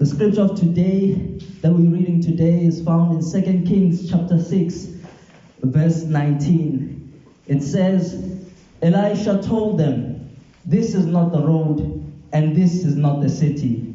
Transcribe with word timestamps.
The 0.00 0.06
scripture 0.06 0.40
of 0.40 0.58
today 0.58 1.12
that 1.60 1.70
we're 1.70 1.90
reading 1.90 2.22
today 2.22 2.64
is 2.64 2.82
found 2.82 3.22
in 3.22 3.42
2 3.44 3.66
Kings 3.66 4.08
chapter 4.08 4.42
6, 4.42 4.86
verse 5.60 6.04
19. 6.04 7.22
It 7.46 7.60
says, 7.62 8.48
Elisha 8.80 9.42
told 9.42 9.78
them, 9.78 10.30
This 10.64 10.94
is 10.94 11.04
not 11.04 11.32
the 11.32 11.42
road, 11.42 12.02
and 12.32 12.56
this 12.56 12.82
is 12.82 12.96
not 12.96 13.20
the 13.20 13.28
city. 13.28 13.92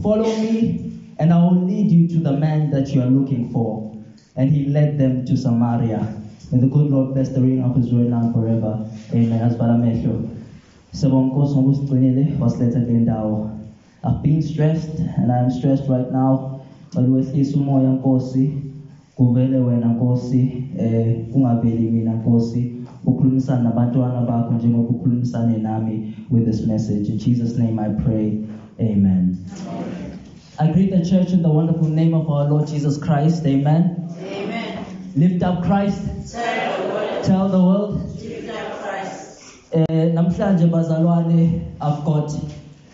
Follow 0.00 0.32
me, 0.36 1.16
and 1.18 1.32
I 1.32 1.42
will 1.42 1.64
lead 1.64 1.90
you 1.90 2.06
to 2.10 2.20
the 2.20 2.36
man 2.36 2.70
that 2.70 2.90
you 2.90 3.02
are 3.02 3.10
looking 3.10 3.50
for. 3.50 4.00
And 4.36 4.52
he 4.52 4.66
led 4.66 4.98
them 4.98 5.26
to 5.26 5.36
Samaria. 5.36 6.22
May 6.52 6.60
the 6.60 6.68
good 6.68 6.92
Lord 6.92 7.14
bless 7.14 7.30
the 7.30 7.40
reading 7.40 7.64
of 7.64 7.74
his 7.74 7.92
word 7.92 8.10
now 8.10 8.20
and 8.20 8.32
forever. 8.32 8.88
Amen. 9.12 9.50
Asibhala 9.50 9.74
amehlo. 9.74 10.30
Sibonga 10.92 11.34
Nkosi 11.34 11.58
ngokusigcinile 11.58 12.36
wasiletha 12.40 12.80
kule 12.80 12.98
ndawo. 12.98 13.59
I've 14.02 14.22
been 14.22 14.40
stressed 14.42 14.98
and 14.98 15.30
I'm 15.30 15.50
stressed 15.50 15.88
right 15.88 16.10
now. 16.10 16.60
Baluwehlisa 16.94 17.56
umoya 17.56 17.90
Nkosi. 17.92 18.62
Kuvele 19.16 19.58
wena 19.58 19.88
Nkosi, 19.88 20.64
eh 20.78 21.26
kungaveli 21.32 21.90
mina 21.90 22.12
Nkosi. 22.12 22.72
Ukhulumisana 23.04 23.62
nabantwana 23.62 24.20
bakho 24.22 24.54
njengoba 24.54 24.88
ukhulumisane 24.88 25.58
nami 25.58 26.14
with 26.30 26.46
this 26.46 26.66
message. 26.66 27.08
In 27.08 27.18
Jesus 27.18 27.58
name 27.58 27.78
I 27.78 27.88
pray. 28.02 28.38
Amen. 28.80 29.36
I 30.58 30.72
greet 30.72 30.90
the 30.90 31.04
church 31.04 31.32
in 31.32 31.42
the 31.42 31.48
wonderful 31.50 31.88
name 31.88 32.14
of 32.14 32.28
our 32.30 32.48
Lord 32.48 32.66
Jesus 32.68 32.98
Christ. 32.98 33.46
Amen. 33.46 34.08
Amen. 34.22 34.84
Lift 35.16 35.42
up 35.42 35.62
Christ. 35.62 36.32
Tell 36.32 36.78
the 36.78 36.88
world, 36.88 37.24
Tell 37.24 37.48
the 37.48 37.62
world. 37.62 38.00
Eh, 39.72 40.12
namhlanje 40.14 40.66
bazalwane 40.66 41.60
I've 41.80 42.04
got 42.04 42.32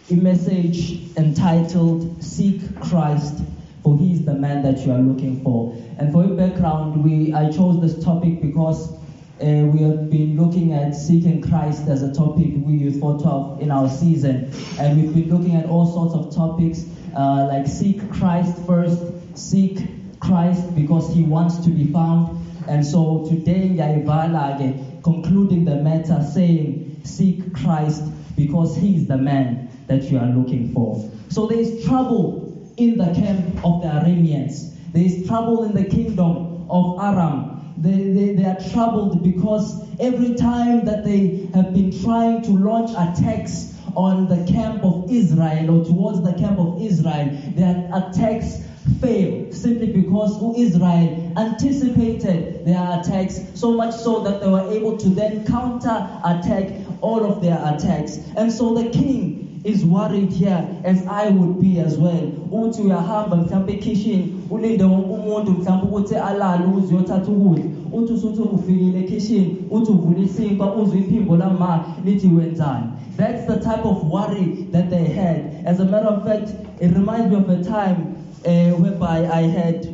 a 0.08 0.14
message 0.14 1.16
entitled 1.16 2.22
Seek 2.22 2.80
Christ 2.80 3.42
for 3.82 3.98
he 3.98 4.12
is 4.12 4.24
the 4.24 4.34
man 4.34 4.62
that 4.62 4.86
you 4.86 4.92
are 4.92 4.98
looking 4.98 5.42
for. 5.42 5.72
And 5.98 6.12
for 6.12 6.24
your 6.24 6.36
background, 6.36 7.02
we 7.02 7.34
I 7.34 7.50
chose 7.50 7.80
this 7.80 8.04
topic 8.04 8.40
because 8.40 8.92
uh, 8.92 9.66
we 9.66 9.82
have 9.82 10.08
been 10.08 10.36
looking 10.36 10.72
at 10.72 10.94
seeking 10.94 11.42
Christ 11.42 11.88
as 11.88 12.02
a 12.02 12.14
topic 12.14 12.52
we 12.56 12.74
Youth 12.74 13.00
412 13.00 13.62
in 13.62 13.70
our 13.72 13.88
season, 13.88 14.52
and 14.78 14.96
we've 14.96 15.12
been 15.12 15.28
looking 15.28 15.56
at 15.56 15.66
all 15.66 15.86
sorts 15.86 16.14
of 16.14 16.34
topics 16.34 16.84
uh, 17.16 17.46
like 17.48 17.66
seek 17.66 18.08
Christ 18.12 18.56
first, 18.64 19.02
seek 19.36 20.20
Christ 20.20 20.74
because 20.74 21.12
he 21.12 21.22
wants 21.22 21.58
to 21.64 21.70
be 21.70 21.92
found. 21.92 22.38
And 22.68 22.84
so 22.86 23.26
today, 23.28 23.70
ngiyayivala 23.70 24.58
ke, 24.58 25.02
concluding 25.02 25.64
the 25.64 25.76
matter 25.76 26.22
saying, 26.22 27.00
Seek 27.04 27.54
Christ 27.54 28.02
because 28.36 28.76
he 28.76 28.96
is 28.96 29.06
the 29.06 29.16
man 29.16 29.65
that 29.86 30.10
you 30.10 30.18
are 30.18 30.26
looking 30.26 30.72
for. 30.72 31.08
So 31.28 31.46
there 31.46 31.58
is 31.58 31.84
trouble 31.84 32.42
in 32.76 32.98
the 32.98 33.12
camp 33.14 33.64
of 33.64 33.82
the 33.82 33.88
Arameans, 33.88 34.72
there 34.92 35.04
is 35.04 35.26
trouble 35.26 35.64
in 35.64 35.74
the 35.74 35.84
kingdom 35.84 36.66
of 36.70 36.98
Aram. 36.98 37.74
They, 37.76 38.10
they, 38.10 38.34
they 38.34 38.44
are 38.44 38.58
troubled 38.70 39.22
because 39.22 39.84
every 40.00 40.34
time 40.34 40.84
that 40.86 41.04
they 41.04 41.48
have 41.52 41.74
been 41.74 41.92
trying 42.00 42.42
to 42.42 42.52
launch 42.52 42.90
attacks 42.92 43.74
on 43.94 44.28
the 44.28 44.50
camp 44.50 44.82
of 44.82 45.10
Israel 45.10 45.70
or 45.70 45.84
towards 45.84 46.22
the 46.22 46.32
camp 46.34 46.58
of 46.58 46.80
Israel, 46.80 47.38
their 47.54 47.90
attacks 47.92 48.62
fail 49.00 49.52
simply 49.52 49.92
because 49.92 50.38
Israel 50.56 51.32
anticipated 51.36 52.64
their 52.64 53.00
attacks 53.00 53.40
so 53.54 53.72
much 53.72 53.94
so 53.94 54.22
that 54.22 54.40
they 54.40 54.48
were 54.48 54.70
able 54.70 54.96
to 54.96 55.08
then 55.10 55.44
counter 55.44 56.08
attack 56.24 56.72
all 57.00 57.24
of 57.24 57.42
their 57.42 57.58
attacks. 57.74 58.18
And 58.36 58.52
so 58.52 58.74
the 58.74 58.90
king 58.90 59.45
is 59.66 59.84
worried 59.84 60.32
here 60.32 60.68
as 60.84 61.06
I 61.06 61.30
would 61.30 61.60
be 61.60 61.80
as 61.80 61.98
well. 61.98 62.30
Uthi 62.50 62.82
uyahamba 62.82 63.36
mhlawumbe 63.36 63.72
ekitchen 63.72 64.32
ulinde 64.50 64.84
wonke 64.84 65.10
umuntu 65.10 65.52
mhlawumbe 65.52 65.86
ukuthi 65.86 66.16
alale 66.16 66.64
uze 66.76 66.94
uyothatha 66.94 67.32
ukudla. 67.32 67.64
Uthi 67.92 68.12
usuthi 68.12 68.42
ufikile 68.42 69.00
ekitchen 69.00 69.56
uthi 69.70 69.90
uvula 69.92 70.18
isinkwa 70.18 70.76
uzwe 70.76 70.98
iphimbo 70.98 71.36
lama 71.36 71.84
lithi 72.04 72.28
wenzani. 72.28 72.86
That's 73.16 73.46
the 73.46 73.56
type 73.56 73.84
of 73.84 74.04
worry 74.04 74.68
that 74.72 74.90
they 74.90 75.04
had. 75.04 75.64
As 75.64 75.80
a 75.80 75.84
matter 75.84 76.08
of 76.08 76.24
fact, 76.24 76.54
it 76.80 76.92
reminds 76.92 77.30
me 77.30 77.36
of 77.36 77.48
a 77.48 77.64
time 77.64 78.16
uh, 78.44 78.76
whereby 78.76 79.26
I 79.26 79.42
had. 79.42 79.88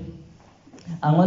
And 1.03 1.23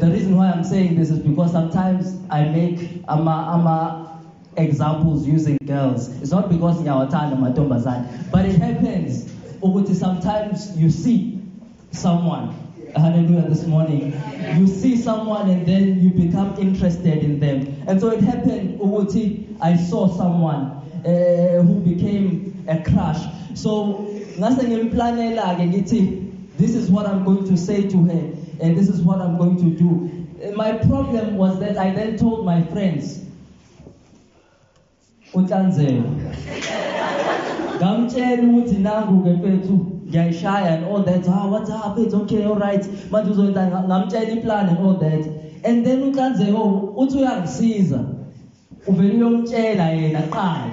the 0.00 0.10
reason 0.10 0.36
why 0.36 0.50
I'm 0.50 0.64
saying 0.64 0.96
this 0.96 1.10
is 1.10 1.18
because 1.18 1.52
sometimes 1.52 2.18
I 2.30 2.44
make 2.44 3.02
ama 3.08 3.46
ama 3.52 4.03
examples 4.56 5.26
using 5.26 5.58
girls. 5.64 6.08
It's 6.20 6.30
not 6.30 6.48
because 6.48 6.78
ngiyawathanda 6.78 7.36
amantombazane, 7.36 8.30
but 8.30 8.44
it 8.44 8.56
happens 8.56 9.32
sometimes 9.94 10.76
you 10.76 10.90
see 10.90 11.40
someone 11.92 12.64
Hallelujah 12.96 13.48
this 13.48 13.66
morning. 13.66 14.12
You 14.56 14.68
see 14.68 14.96
someone 14.96 15.50
and 15.50 15.66
then 15.66 16.00
you 16.00 16.10
become 16.10 16.56
interested 16.58 17.24
in 17.24 17.40
them. 17.40 17.82
And 17.88 18.00
so 18.00 18.10
it 18.10 18.20
happened, 18.20 18.78
I 19.60 19.76
saw 19.76 20.16
someone 20.16 20.66
uh, 21.04 21.62
who 21.62 21.80
became 21.80 22.64
a 22.68 22.82
crush. 22.84 23.18
So, 23.54 24.08
this 26.56 26.74
is 26.76 26.90
what 26.90 27.06
I'm 27.06 27.24
going 27.24 27.44
to 27.48 27.56
say 27.56 27.88
to 27.88 28.04
her 28.04 28.32
and 28.60 28.76
this 28.76 28.88
is 28.88 29.02
what 29.02 29.20
I'm 29.20 29.38
going 29.38 29.56
to 29.56 29.76
do. 29.76 30.52
My 30.54 30.78
problem 30.78 31.36
was 31.36 31.58
that 31.60 31.76
I 31.76 31.90
then 31.90 32.16
told 32.16 32.44
my 32.44 32.62
friends, 32.62 33.24
utanzelo. 35.34 36.02
ngamtshela 37.76 38.42
ukuthi 38.42 38.74
nangu 38.74 39.24
ke 39.24 39.30
mfethu 39.30 39.86
ngiyayishaya 40.08 40.74
and 40.74 40.84
all 40.84 41.02
that. 41.04 41.28
Ah 41.28 41.46
what's 41.46 41.70
up 41.70 41.98
it's 41.98 42.14
okay 42.14 42.44
all 42.44 42.58
right. 42.58 42.86
Manje 43.10 43.30
uzoyenza 43.30 43.84
ngamtshela 43.86 44.32
iplan 44.32 44.68
and 44.68 44.78
all 44.78 44.94
that. 44.94 45.26
And 45.64 45.84
then 45.84 46.02
ukanzeko 46.02 46.94
uthi 46.96 47.18
uyangisiza. 47.18 48.04
Uvele 48.86 49.14
uyomtshela 49.14 49.90
yena 49.90 50.22
qala. 50.22 50.70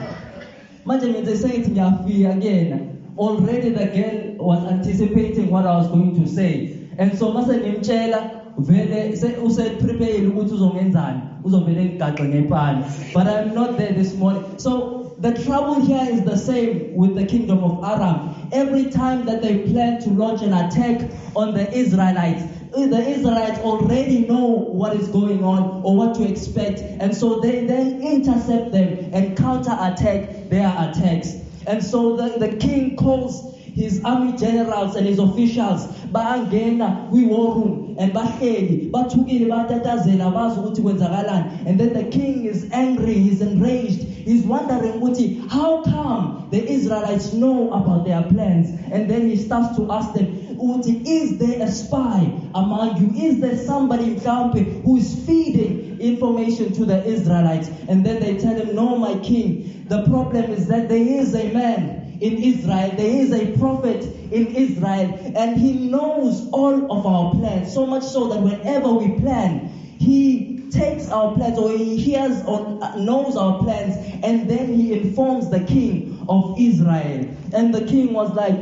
Manje 0.85 1.07
ngenze 1.07 1.35
sengithi 1.35 1.71
ngiyafika 1.71 2.33
kuyena. 2.33 2.77
Already 3.17 3.69
the 3.69 3.85
girl 3.85 4.47
was 4.47 4.71
anticipating 4.71 5.51
what 5.51 5.65
I 5.65 5.75
was 5.75 5.87
going 5.87 6.23
to 6.23 6.27
say. 6.27 6.77
And 6.97 7.17
so 7.17 7.31
mase 7.31 7.57
ngimtshela 7.57 8.40
vele 8.57 9.15
se- 9.15 9.35
useprepared 9.43 10.27
ukuthi 10.27 10.53
uzongenzani 10.53 11.19
uzovele 11.43 11.85
ngigaxe 11.85 12.23
ngepani 12.23 12.83
but 13.13 13.27
i'm 13.27 13.53
not 13.53 13.77
there 13.77 13.93
this 13.93 14.15
morning. 14.15 14.43
So 14.57 15.15
the 15.21 15.31
trouble 15.33 15.79
here 15.81 16.07
is 16.13 16.21
the 16.23 16.37
same 16.37 16.93
with 16.95 17.15
the 17.15 17.25
kingdom 17.25 17.63
of 17.63 17.83
aram. 17.83 18.19
Every 18.51 18.85
time 18.85 19.25
that 19.25 19.41
they 19.41 19.55
plan 19.55 19.99
to 19.99 20.09
launch 20.11 20.41
an 20.41 20.53
attack 20.53 21.11
on 21.35 21.53
the 21.53 21.65
israelites 21.75 22.43
eh, 22.73 22.87
the 22.87 23.01
Israelites 23.07 23.59
already 23.59 24.19
know 24.19 24.45
what 24.71 24.93
is 24.93 25.07
going 25.07 25.43
on 25.43 25.81
or 25.83 25.95
what 25.95 26.13
to 26.15 26.23
expect, 26.23 26.81
and 26.99 27.13
so 27.13 27.35
they 27.35 27.61
then 27.61 27.91
intercept 28.01 28.71
them 28.71 28.95
and 29.13 29.35
counter 29.35 29.75
attack 29.79 30.49
their 30.49 30.73
attacks. 30.77 31.35
And 31.67 31.83
so 31.83 32.11
the, 32.11 32.37
the 32.37 32.49
king 32.49 32.95
calls 32.95 33.43
his 33.73 34.03
army 34.03 34.37
generals 34.37 34.95
and 34.95 35.07
his 35.07 35.19
officials 35.19 35.87
bayangena 36.11 37.09
kwi-war 37.09 37.55
room 37.55 37.95
and 37.97 38.13
bahleli 38.13 38.89
bathukile 38.91 39.45
batatazela 39.45 40.31
bazi 40.31 40.59
ukuthi 40.59 40.81
kwenzakalani. 40.81 41.67
And 41.67 41.79
then 41.79 41.93
the 41.93 42.03
king 42.03 42.45
is 42.45 42.67
angry 42.71 43.13
he's 43.13 43.41
enraged 43.41 44.03
he's 44.25 44.45
wondering 44.45 44.93
ukuthi 44.93 45.49
how 45.49 45.83
come 45.83 46.47
the 46.51 46.69
israelites 46.69 47.33
know 47.33 47.71
about 47.71 48.05
their 48.05 48.23
plans? 48.23 48.69
And 48.91 49.09
then 49.09 49.29
he 49.29 49.37
starts 49.37 49.75
to 49.77 49.91
ask 49.91 50.13
them 50.13 50.27
ukuthi 50.57 51.01
is 51.05 51.37
there 51.37 51.61
a 51.61 51.71
spy 51.71 52.31
among 52.53 52.97
you? 52.97 53.29
Is 53.29 53.39
there 53.39 53.57
somebody 53.57 54.15
mhlawumbe 54.15 54.83
who 54.83 54.97
is 54.97 55.15
feeding 55.25 55.99
information 55.99 56.73
to 56.73 56.85
the 56.85 57.05
israelites? 57.05 57.69
And 57.87 58.05
then 58.05 58.19
they 58.19 58.37
tell 58.37 58.55
him 58.55 58.75
no 58.75 58.97
my 58.97 59.15
king. 59.19 59.85
The 59.87 60.03
problem 60.03 60.51
is 60.51 60.67
that 60.67 60.89
there 60.89 61.07
is 61.19 61.35
a 61.35 61.51
man 61.53 62.00
in 62.21 62.37
Israel. 62.37 62.91
There 62.95 63.21
is 63.21 63.33
a 63.33 63.57
prophet 63.57 64.03
in 64.31 64.47
Israel, 64.55 65.19
and 65.35 65.57
he 65.57 65.89
knows 65.89 66.49
all 66.51 66.91
of 66.91 67.05
our 67.05 67.31
plans. 67.31 67.73
So 67.73 67.85
much 67.85 68.03
so 68.03 68.27
that 68.29 68.41
whenever 68.41 68.93
we 68.93 69.19
plan, 69.19 69.67
he 69.67 70.69
takes 70.69 71.09
our 71.09 71.35
plans 71.35 71.57
or 71.57 71.71
he 71.71 71.97
hears 71.97 72.43
or 72.45 72.79
uh, 72.81 72.95
knows 72.95 73.35
our 73.35 73.59
plans, 73.59 73.97
and 74.23 74.49
then 74.49 74.73
he 74.73 74.93
informs 74.93 75.49
the 75.49 75.61
king 75.61 76.25
of 76.29 76.55
Israel. 76.57 77.25
And 77.53 77.73
the 77.73 77.85
king 77.85 78.13
was 78.13 78.33
like, 78.33 78.55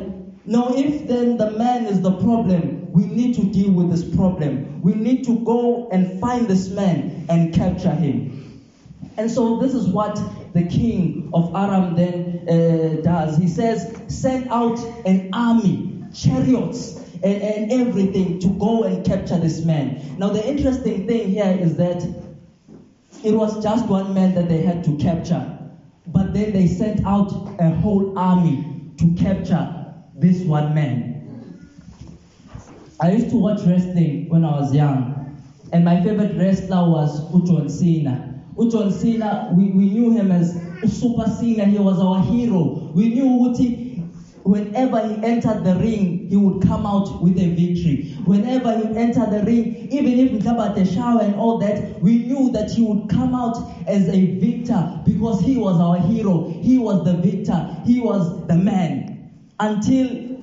no, 0.46 0.76
if 0.76 1.08
then 1.08 1.38
the 1.38 1.52
man 1.52 1.86
is 1.86 2.02
the 2.02 2.14
problem, 2.14 2.92
we 2.92 3.06
need 3.06 3.36
to 3.36 3.44
deal 3.44 3.72
with 3.72 3.92
this 3.92 4.16
problem. 4.16 4.82
We 4.82 4.96
need 4.96 5.26
to 5.26 5.38
go 5.46 5.90
and 5.90 6.20
find 6.20 6.48
this 6.48 6.70
man 6.70 7.26
and 7.30 7.54
capture 7.54 7.94
him. 7.94 8.66
And 9.18 9.30
so 9.30 9.60
this 9.60 9.74
is 9.74 9.88
what 9.90 10.18
the 10.54 10.64
king 10.64 11.30
of 11.34 11.56
Aram 11.56 11.96
then 11.96 12.46
uh, 12.48 13.02
does. 13.02 13.38
He 13.38 13.48
says, 13.48 14.02
send 14.08 14.50
out 14.50 14.80
an 15.06 15.30
army, 15.34 16.04
chariots, 16.14 16.98
and, 17.24 17.42
and 17.42 17.72
everything 17.72 18.40
to 18.40 18.48
go 18.50 18.84
and 18.84 19.06
capture 19.06 19.38
this 19.38 19.64
man. 19.64 20.16
Now 20.18 20.30
the 20.30 20.48
interesting 20.48 21.06
thing 21.08 21.30
here 21.30 21.58
is 21.60 21.76
that 21.78 22.04
it 23.24 23.34
was 23.34 23.62
just 23.62 23.86
one 23.88 24.14
man 24.14 24.34
that 24.36 24.48
they 24.48 24.62
had 24.62 24.84
to 24.86 24.96
capture. 24.98 25.58
But 26.08 26.34
then 26.34 26.54
they 26.54 26.68
sent 26.68 27.06
out 27.06 27.32
a 27.60 27.70
whole 27.70 28.18
army 28.18 28.94
to 28.98 29.14
capture 29.16 29.94
this 30.16 30.42
one 30.42 30.74
man. 30.74 31.16
I 33.00 33.12
used 33.12 33.30
to 33.30 33.38
watch 33.38 33.62
wrestling 33.62 34.28
when 34.30 34.44
I 34.44 34.60
was 34.60 34.74
young, 34.74 35.38
and 35.72 35.86
my 35.86 36.02
favorite 36.02 36.38
wrestler 36.38 36.90
was 36.90 37.32
John 37.48 37.70
Cena. 37.70 38.29
We, 38.60 39.72
we 39.72 39.90
knew 39.90 40.12
him 40.12 40.32
as 40.32 40.54
Super 40.86 41.28
Cena, 41.28 41.66
he 41.66 41.80
was 41.80 42.00
our 42.00 42.22
hero. 42.22 42.92
We 42.94 43.10
knew 43.10 43.48
Uti, 43.48 44.04
whenever 44.44 45.08
he 45.08 45.24
entered 45.24 45.64
the 45.64 45.76
ring, 45.76 46.28
he 46.30 46.36
would 46.36 46.62
come 46.64 46.86
out 46.86 47.22
with 47.22 47.38
a 47.38 47.48
victory. 47.56 48.14
Whenever 48.26 48.78
he 48.78 48.98
entered 48.98 49.32
the 49.32 49.44
ring, 49.46 49.88
even 49.92 50.20
if 50.20 50.30
at 50.46 50.76
the 50.76 50.86
shower 50.86 51.22
and 51.22 51.36
all 51.36 51.58
that, 51.60 52.02
we 52.02 52.20
knew 52.20 52.52
that 52.52 52.72
he 52.72 52.82
would 52.82 53.08
come 53.10 53.34
out 53.34 53.58
as 53.88 54.10
a 54.10 54.38
victor 54.40 55.02
because 55.06 55.40
he 55.40 55.58
was 55.58 55.80
our 55.80 55.98
hero. 55.98 56.50
He 56.50 56.78
was 56.78 57.06
the 57.06 57.18
victor. 57.18 57.82
He 57.86 58.00
was 58.00 58.48
the 58.48 58.56
man. 58.56 59.32
Until 59.60 60.42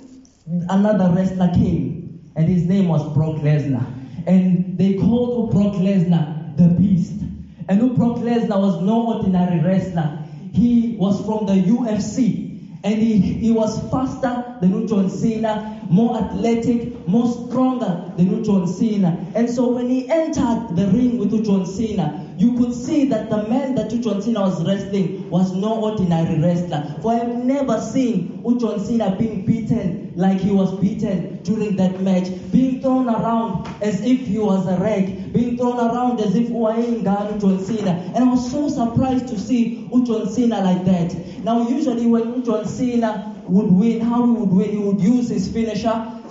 another 0.69 1.15
wrestler 1.15 1.53
came, 1.55 2.21
and 2.37 2.49
his 2.49 2.65
name 2.65 2.89
was 2.89 3.03
Brock 3.15 3.37
Lesnar. 3.37 3.85
And 4.27 4.79
they 4.79 4.95
called 4.95 5.53
Brock 5.53 5.75
Lesnar 5.75 6.57
the 6.57 6.69
Beast. 6.69 7.26
And 7.69 7.81
who 7.81 7.95
Brock 7.95 8.19
Lesnar 8.19 8.61
was 8.61 8.81
no 8.83 9.15
ordinary 9.15 9.61
wrestler. 9.61 10.19
He 10.53 10.97
was 10.99 11.25
from 11.25 11.47
the 11.47 11.55
UFC. 11.55 12.47
And 12.85 13.03
he, 13.03 13.19
he 13.19 13.51
was 13.51 13.81
faster 13.91 14.57
than 14.61 14.87
John 14.87 15.11
Cena, 15.11 15.85
more 15.91 16.17
athletic, 16.17 17.09
more 17.09 17.27
stronger 17.27 18.13
than 18.17 18.45
John 18.45 18.69
Cena. 18.69 19.27
And 19.35 19.51
so 19.51 19.73
when 19.73 19.89
he 19.89 20.09
entered 20.09 20.77
the 20.77 20.87
ring 20.87 21.19
with 21.19 21.45
John 21.45 21.67
Cena, 21.67 22.33
you 22.39 22.57
could 22.57 22.73
see 22.73 23.07
that 23.07 23.29
the 23.29 23.43
man 23.49 23.66
John 24.07 24.23
Cena 24.23 24.43
was 24.43 24.65
wrestling 24.65 25.29
was 25.31 25.53
no 25.53 25.83
ordinary 25.83 26.39
wrestler. 26.39 26.95
For 27.03 27.11
I 27.11 27.17
have 27.17 27.35
never 27.35 27.81
seen 27.81 28.41
John 28.61 28.79
Cena 28.79 29.17
being 29.17 29.45
beaten 29.45 30.13
like 30.15 30.39
he 30.39 30.53
was 30.53 30.79
beaten 30.79 31.43
during 31.43 31.75
that 31.75 32.01
match, 32.01 32.29
being 32.53 32.81
thrown 32.81 33.09
around 33.09 33.67
as 33.83 34.03
if 34.03 34.21
he 34.21 34.39
was 34.39 34.65
a 34.69 34.79
rag, 34.79 35.33
being 35.33 35.57
thrown 35.57 35.81
around 35.81 36.21
as 36.21 36.37
if 36.37 36.51
Uwainganu 36.51 37.41
John 37.41 37.59
Cena. 37.59 38.01
And 38.15 38.19
I 38.19 38.31
was 38.31 38.49
so 38.49 38.69
surprised 38.69 39.27
to 39.27 39.39
see 39.41 39.89
John 40.05 40.29
Cena 40.29 40.63
like 40.63 40.85
that. 40.85 41.43
Now, 41.43 41.69
usually 41.69 42.07
when 42.07 42.45
John 42.45 42.65
Cena 42.65 43.43
would 43.49 43.73
win, 43.73 44.01
how 44.03 44.25
he 44.25 44.31
would 44.31 44.51
win, 44.51 44.71
he 44.71 44.79
would 44.79 45.01
use 45.01 45.31
his 45.31 45.49
finisher 45.49 46.23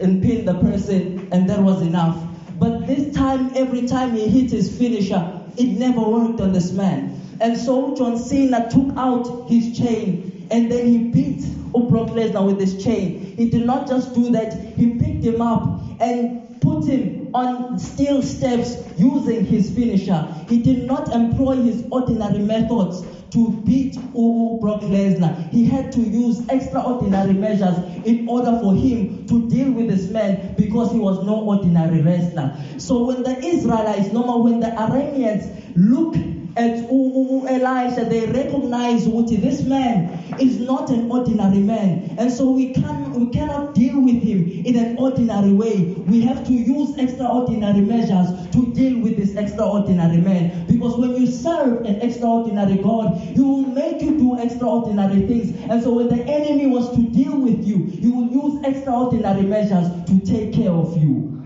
and 0.00 0.22
pin 0.22 0.46
the 0.46 0.54
person, 0.54 1.28
and 1.32 1.50
that 1.50 1.62
was 1.62 1.82
enough. 1.82 2.26
But 2.58 2.86
this 2.86 3.14
time, 3.14 3.54
every 3.54 3.86
time 3.86 4.14
he 4.14 4.26
hit 4.26 4.50
his 4.50 4.74
finisher, 4.74 5.36
it 5.56 5.68
never 5.68 6.00
worked 6.00 6.40
on 6.40 6.52
this 6.52 6.72
man. 6.72 7.09
And 7.40 7.56
so 7.56 7.96
John 7.96 8.18
Cena 8.18 8.68
took 8.70 8.96
out 8.96 9.48
his 9.48 9.76
chain 9.78 10.48
and 10.50 10.70
then 10.70 10.86
he 10.86 10.98
beat 11.10 11.42
Brock 11.72 12.10
Lesnar 12.10 12.46
with 12.46 12.60
his 12.60 12.82
chain. 12.82 13.34
He 13.36 13.50
did 13.50 13.66
not 13.66 13.88
just 13.88 14.14
do 14.14 14.30
that, 14.30 14.54
he 14.54 14.96
picked 14.96 15.24
him 15.24 15.40
up 15.40 15.80
and 16.00 16.60
put 16.60 16.86
him 16.86 17.34
on 17.34 17.78
steel 17.78 18.22
steps 18.22 18.76
using 18.96 19.44
his 19.44 19.70
finisher. 19.70 20.22
He 20.48 20.62
did 20.62 20.86
not 20.86 21.12
employ 21.12 21.56
his 21.56 21.84
ordinary 21.90 22.40
methods 22.40 23.04
to 23.30 23.62
beat 23.64 23.94
Brock 23.94 24.82
Lesnar. 24.82 25.36
He 25.50 25.64
had 25.64 25.92
to 25.92 26.00
use 26.00 26.46
extraordinary 26.48 27.34
measures 27.34 27.78
in 28.04 28.28
order 28.28 28.58
for 28.60 28.74
him 28.74 29.26
to 29.26 29.48
deal 29.48 29.72
with 29.72 29.88
this 29.88 30.10
man 30.10 30.54
because 30.56 30.92
he 30.92 30.98
was 30.98 31.24
no 31.24 31.40
ordinary 31.44 32.02
wrestler. 32.02 32.56
So 32.78 33.06
when 33.06 33.22
the 33.22 33.38
Israelites, 33.44 34.12
no 34.12 34.24
more 34.24 34.42
when 34.42 34.60
the 34.60 34.68
Arameans 34.68 35.76
look 35.76 36.16
at 36.60 38.10
they 38.10 38.26
recognize 38.26 39.06
what 39.06 39.28
this 39.28 39.62
man 39.62 40.36
is 40.38 40.58
not 40.58 40.90
an 40.90 41.10
ordinary 41.10 41.58
man. 41.58 42.14
And 42.18 42.30
so 42.30 42.50
we, 42.50 42.74
can, 42.74 43.12
we 43.12 43.30
cannot 43.30 43.74
deal 43.74 44.00
with 44.00 44.22
him 44.22 44.48
in 44.64 44.76
an 44.76 44.98
ordinary 44.98 45.52
way. 45.52 45.94
We 46.06 46.20
have 46.22 46.46
to 46.46 46.52
use 46.52 46.96
extraordinary 46.98 47.80
measures 47.80 48.28
to 48.52 48.72
deal 48.74 49.00
with 49.00 49.16
this 49.16 49.36
extraordinary 49.36 50.18
man. 50.18 50.66
Because 50.66 50.98
when 50.98 51.16
you 51.16 51.26
serve 51.26 51.84
an 51.84 52.00
extraordinary 52.00 52.76
God, 52.76 53.18
he 53.18 53.40
will 53.40 53.62
make 53.62 54.02
you 54.02 54.18
do 54.18 54.38
extraordinary 54.40 55.26
things. 55.26 55.56
And 55.70 55.82
so 55.82 55.92
when 55.94 56.08
the 56.08 56.22
enemy 56.24 56.66
was 56.66 56.90
to 56.96 57.02
deal 57.02 57.38
with 57.38 57.64
you, 57.64 57.84
he 57.86 58.08
will 58.08 58.28
use 58.28 58.64
extraordinary 58.64 59.42
measures 59.42 59.88
to 60.06 60.20
take 60.26 60.52
care 60.52 60.72
of 60.72 60.96
you. 60.96 61.36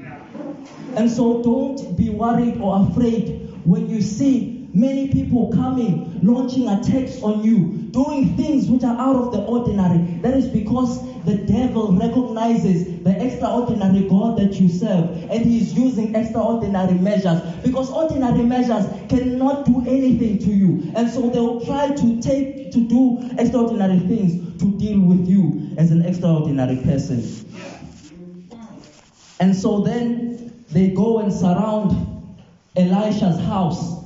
And 0.97 1.11
so 1.11 1.43
don't 1.43 1.97
be 1.97 2.11
worried 2.11 2.61
or 2.61 2.89
afraid 2.89 3.51
when 3.65 3.89
you 3.89 4.01
see 4.01 4.54
many 4.75 5.09
people 5.09 5.53
coming, 5.53 6.21
launching 6.23 6.69
attacks 6.69 7.23
on 7.23 7.43
you, 7.45 7.89
doing 7.93 8.37
things 8.37 8.69
which 8.69 8.83
are 8.83 8.99
out 8.99 9.17
of 9.17 9.33
the 9.33 9.39
ordinary. 9.45 10.19
That 10.21 10.35
is 10.35 10.49
because 10.49 11.01
the 11.25 11.37
devil 11.37 11.93
recognizes 11.97 13.03
the 13.03 13.25
extraordinary 13.25 14.09
God 14.09 14.37
that 14.39 14.55
you 14.61 14.69
serve 14.69 15.11
and 15.31 15.45
he 15.45 15.61
is 15.61 15.75
using 15.75 16.15
extraordinary 16.15 16.95
measures 16.95 17.41
because 17.63 17.91
ordinary 17.91 18.43
measures 18.43 18.85
cannot 19.09 19.65
do 19.65 19.81
anything 19.87 20.39
to 20.41 20.51
you. 20.51 20.93
And 20.97 21.09
so 21.09 21.31
they 21.31 21.41
will 21.41 21.65
try 21.65 21.95
to 21.95 22.21
take 22.21 22.73
to 22.73 22.81
do 22.81 23.21
extraordinary 23.39 24.01
things 24.01 24.61
to 24.61 24.77
deal 24.77 25.01
with 25.01 25.27
you 25.29 25.75
as 25.79 25.93
an 25.93 26.05
extraordinary 26.05 26.77
person. 26.77 27.23
And 29.41 29.55
so 29.55 29.81
then 29.81 30.65
they 30.71 30.91
go 30.91 31.21
and 31.21 31.33
surround 31.33 32.41
Elisha's 32.77 33.39
house. 33.41 34.04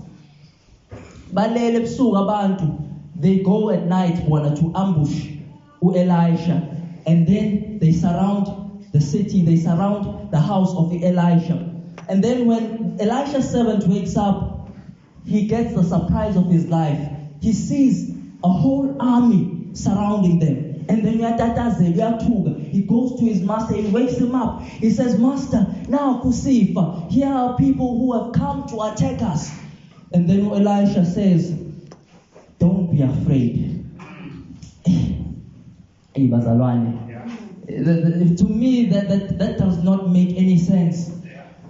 Balele 1.32 1.78
ebusuku 1.78 2.16
abantu. 2.16 2.84
They 3.20 3.38
go 3.38 3.70
at 3.70 3.86
night 3.86 4.28
bona 4.28 4.54
to 4.56 4.72
ambush 4.74 5.26
u-elisha. 5.82 6.76
And 7.06 7.26
then 7.26 7.78
they 7.78 7.92
surround 7.92 8.68
the 8.92 9.00
city 9.00 9.42
they 9.42 9.56
surround 9.56 10.30
the 10.30 10.40
house 10.40 10.74
of 10.74 10.92
elisha. 10.92 11.74
And 12.08 12.22
then 12.24 12.46
when 12.46 12.96
elisha's 13.00 13.50
servant 13.50 13.86
wakes 13.86 14.16
up 14.16 14.68
he 15.24 15.46
gets 15.46 15.74
the 15.74 15.82
surprise 15.82 16.36
of 16.36 16.46
his 16.50 16.66
life. 16.66 17.10
He 17.40 17.52
sees 17.52 18.16
a 18.42 18.48
whole 18.48 18.96
army 19.00 19.70
surrounding 19.74 20.38
them. 20.38 20.86
And 20.88 21.04
then 21.04 21.18
he 22.72 22.82
goes 22.82 23.18
to 23.18 23.24
his 23.24 23.42
master 23.42 23.74
he 23.74 23.90
wakes 23.90 24.16
him 24.16 24.34
up. 24.34 24.62
He 24.62 24.90
says 24.90 25.18
master 25.18 25.66
now 25.88 26.20
kusifa 26.22 27.10
here 27.10 27.28
are 27.28 27.56
people 27.58 27.98
who 27.98 28.12
have 28.14 28.32
come 28.32 28.66
to 28.68 28.80
attack 28.82 29.20
us 29.20 29.50
and 30.12 30.28
then 30.28 30.40
elisha 30.46 31.04
says 31.04 31.52
don't 32.58 32.90
be 32.90 33.02
afraid 33.02 33.84
hey 34.86 36.26
bazalwane 36.28 37.08
The- 37.68 37.82
the- 37.84 38.34
to 38.36 38.44
me 38.44 38.86
that, 38.86 39.08
that, 39.08 39.38
that 39.38 39.58
does 39.58 39.82
not 39.84 40.10
make 40.10 40.32
any 40.36 40.56
sense 40.56 41.10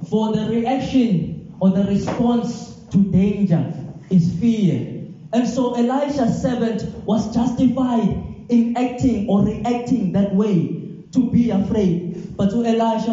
for 0.09 0.33
the 0.33 0.49
reaction 0.49 1.53
or 1.61 1.71
the 1.71 1.83
response 1.85 2.79
to 2.91 2.99
danger 3.11 3.75
is 4.11 4.33
fear. 4.39 5.05
And 5.33 5.47
so 5.47 5.75
Elisha's 5.75 6.41
servant 6.41 6.87
was 7.05 7.35
justified 7.35 8.09
in 8.49 8.77
acting 8.77 9.29
or 9.29 9.43
reacting 9.43 10.13
that 10.13 10.35
way 10.35 11.05
to 11.13 11.31
be 11.31 11.51
afraid. 11.51 12.37
But 12.37 12.51
to 12.51 12.65
Elisha, 12.65 13.13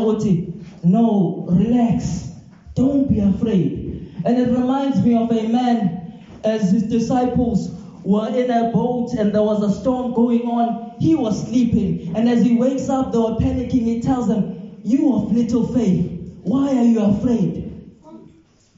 no, 0.84 1.46
relax. 1.50 2.32
Don't 2.76 3.10
be 3.10 3.20
afraid. 3.20 3.85
And 4.26 4.40
it 4.40 4.50
reminds 4.50 5.04
me 5.04 5.16
of 5.16 5.32
a 5.32 5.48
man 5.48 6.24
as 6.44 6.72
his 6.72 6.84
disciples 6.84 7.70
were 8.04 8.28
in 8.28 8.50
a 8.50 8.72
boat 8.72 9.14
and 9.14 9.34
there 9.34 9.44
was 9.44 9.62
a 9.64 9.80
storm 9.80 10.14
going 10.14 10.42
on. 10.42 10.96
He 11.00 11.16
was 11.16 11.48
sleeping. 11.48 12.16
And 12.16 12.28
as 12.28 12.44
he 12.44 12.56
wakes 12.56 12.90
up, 12.90 13.12
they 13.12 13.20
were 13.20 13.36
panicking. 13.36 13.84
He 13.86 14.02
tells 14.02 14.28
them, 14.28 14.80
You 14.84 15.14
of 15.14 15.32
little 15.32 15.68
faith, 15.68 16.12
why 16.44 16.76
are 16.76 16.84
you 16.84 17.02
afraid? 17.02 17.72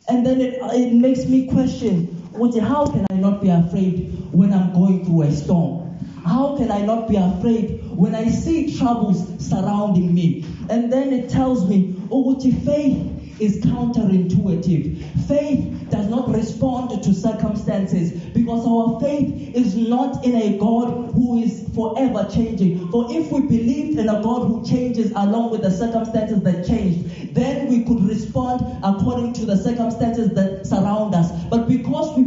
And 0.10 0.26
then 0.26 0.40
it, 0.42 0.60
it 0.62 0.94
makes 0.94 1.26
me 1.26 1.48
question, 1.48 2.14
how 2.62 2.88
can 2.88 3.06
I 3.10 3.16
not 3.16 3.42
be 3.42 3.50
afraid 3.50 4.28
when 4.32 4.54
I'm 4.54 4.74
going 4.74 5.06
through 5.06 5.24
a 5.24 5.32
storm? 5.32 5.98
How 6.24 6.56
can 6.58 6.72
I 6.72 6.82
not 6.82 7.08
be 7.08 7.16
afraid 7.16 7.84
when 7.90 8.16
I 8.16 8.30
see 8.30 8.78
troubles 8.78 9.26
surrounding 9.46 10.14
me? 10.14 10.46
And 10.70 10.92
then 10.92 11.14
it 11.14 11.30
tells 11.30 11.68
me, 11.68 11.96
oh, 12.12 12.20
what 12.20 12.42
faith 12.42 13.17
is 13.40 13.58
counterintuitive. 13.62 14.98
Faith 15.28 15.90
does 15.90 16.08
not 16.08 16.30
respond 16.30 17.04
to 17.04 17.14
circumstances 17.14 18.12
because 18.34 18.66
our 18.66 19.00
faith 19.00 19.56
is 19.56 19.76
not 19.76 20.26
in 20.26 20.36
a 20.36 20.58
God 20.58 21.12
who 21.12 21.38
is 21.38 21.68
forever 21.74 22.28
changing. 22.30 22.90
For 22.92 23.06
if 23.12 23.32
we 23.32 23.42
believed 23.42 24.00
in 24.00 24.10
a 24.10 24.22
God 24.22 24.48
who 24.48 24.66
changes 24.66 25.12
along 25.12 25.52
with 25.52 25.62
the 25.62 25.72
circumstances 25.72 26.44
that 26.44 26.66
changed, 26.66 27.34
then 27.34 27.68
we 27.68 27.86
could 27.86 28.02
respond 28.02 28.62
according 28.84 29.34
to 29.34 29.46
the 29.46 29.58
circumstances 29.58 30.34
that 30.34 30.66
surround 30.66 31.14
us. 31.14 31.32
But 31.46 31.68
because 31.68 32.16
we 32.18 32.24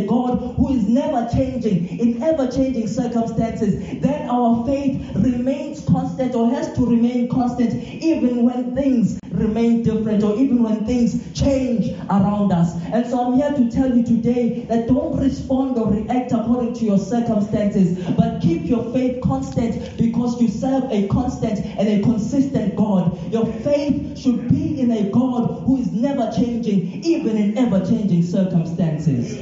a 0.00 0.06
God 0.06 0.54
who 0.56 0.74
is 0.74 0.88
never 0.88 1.28
changing 1.32 1.98
in 1.98 2.22
ever 2.22 2.46
changing 2.50 2.86
circumstances, 2.88 4.00
then 4.00 4.28
our 4.28 4.64
faith 4.66 5.00
remains 5.16 5.84
constant 5.86 6.34
or 6.34 6.50
has 6.50 6.72
to 6.74 6.86
remain 6.86 7.28
constant 7.28 7.74
even 7.74 8.44
when 8.44 8.74
things 8.74 9.18
remain 9.30 9.82
different 9.82 10.22
or 10.22 10.36
even 10.36 10.62
when 10.62 10.84
things 10.84 11.32
change 11.32 11.96
around 12.10 12.52
us. 12.52 12.74
And 12.92 13.06
so 13.06 13.26
I'm 13.26 13.34
here 13.34 13.52
to 13.52 13.70
tell 13.70 13.94
you 13.96 14.04
today 14.04 14.64
that 14.68 14.86
don't 14.86 15.18
respond 15.18 15.78
or 15.78 15.90
react 15.90 16.32
according 16.32 16.74
to 16.74 16.84
your 16.84 16.98
circumstances, 16.98 17.98
but 18.16 18.40
keep 18.40 18.66
your 18.66 18.92
faith 18.92 19.20
constant 19.22 19.96
because 19.96 20.40
you 20.40 20.48
serve 20.48 20.84
a 20.90 21.08
constant 21.08 21.60
and 21.60 21.88
a 21.88 22.02
consistent 22.02 22.76
God. 22.76 23.18
Your 23.32 23.46
faith 23.46 24.18
should 24.18 24.48
be 24.48 24.80
in 24.80 24.90
a 24.90 25.10
God 25.10 25.62
who 25.64 25.78
is 25.78 25.92
never 25.92 26.30
changing, 26.36 27.04
even 27.04 27.36
in 27.36 27.56
ever 27.58 27.80
changing 27.84 28.22
circumstances. 28.22 29.38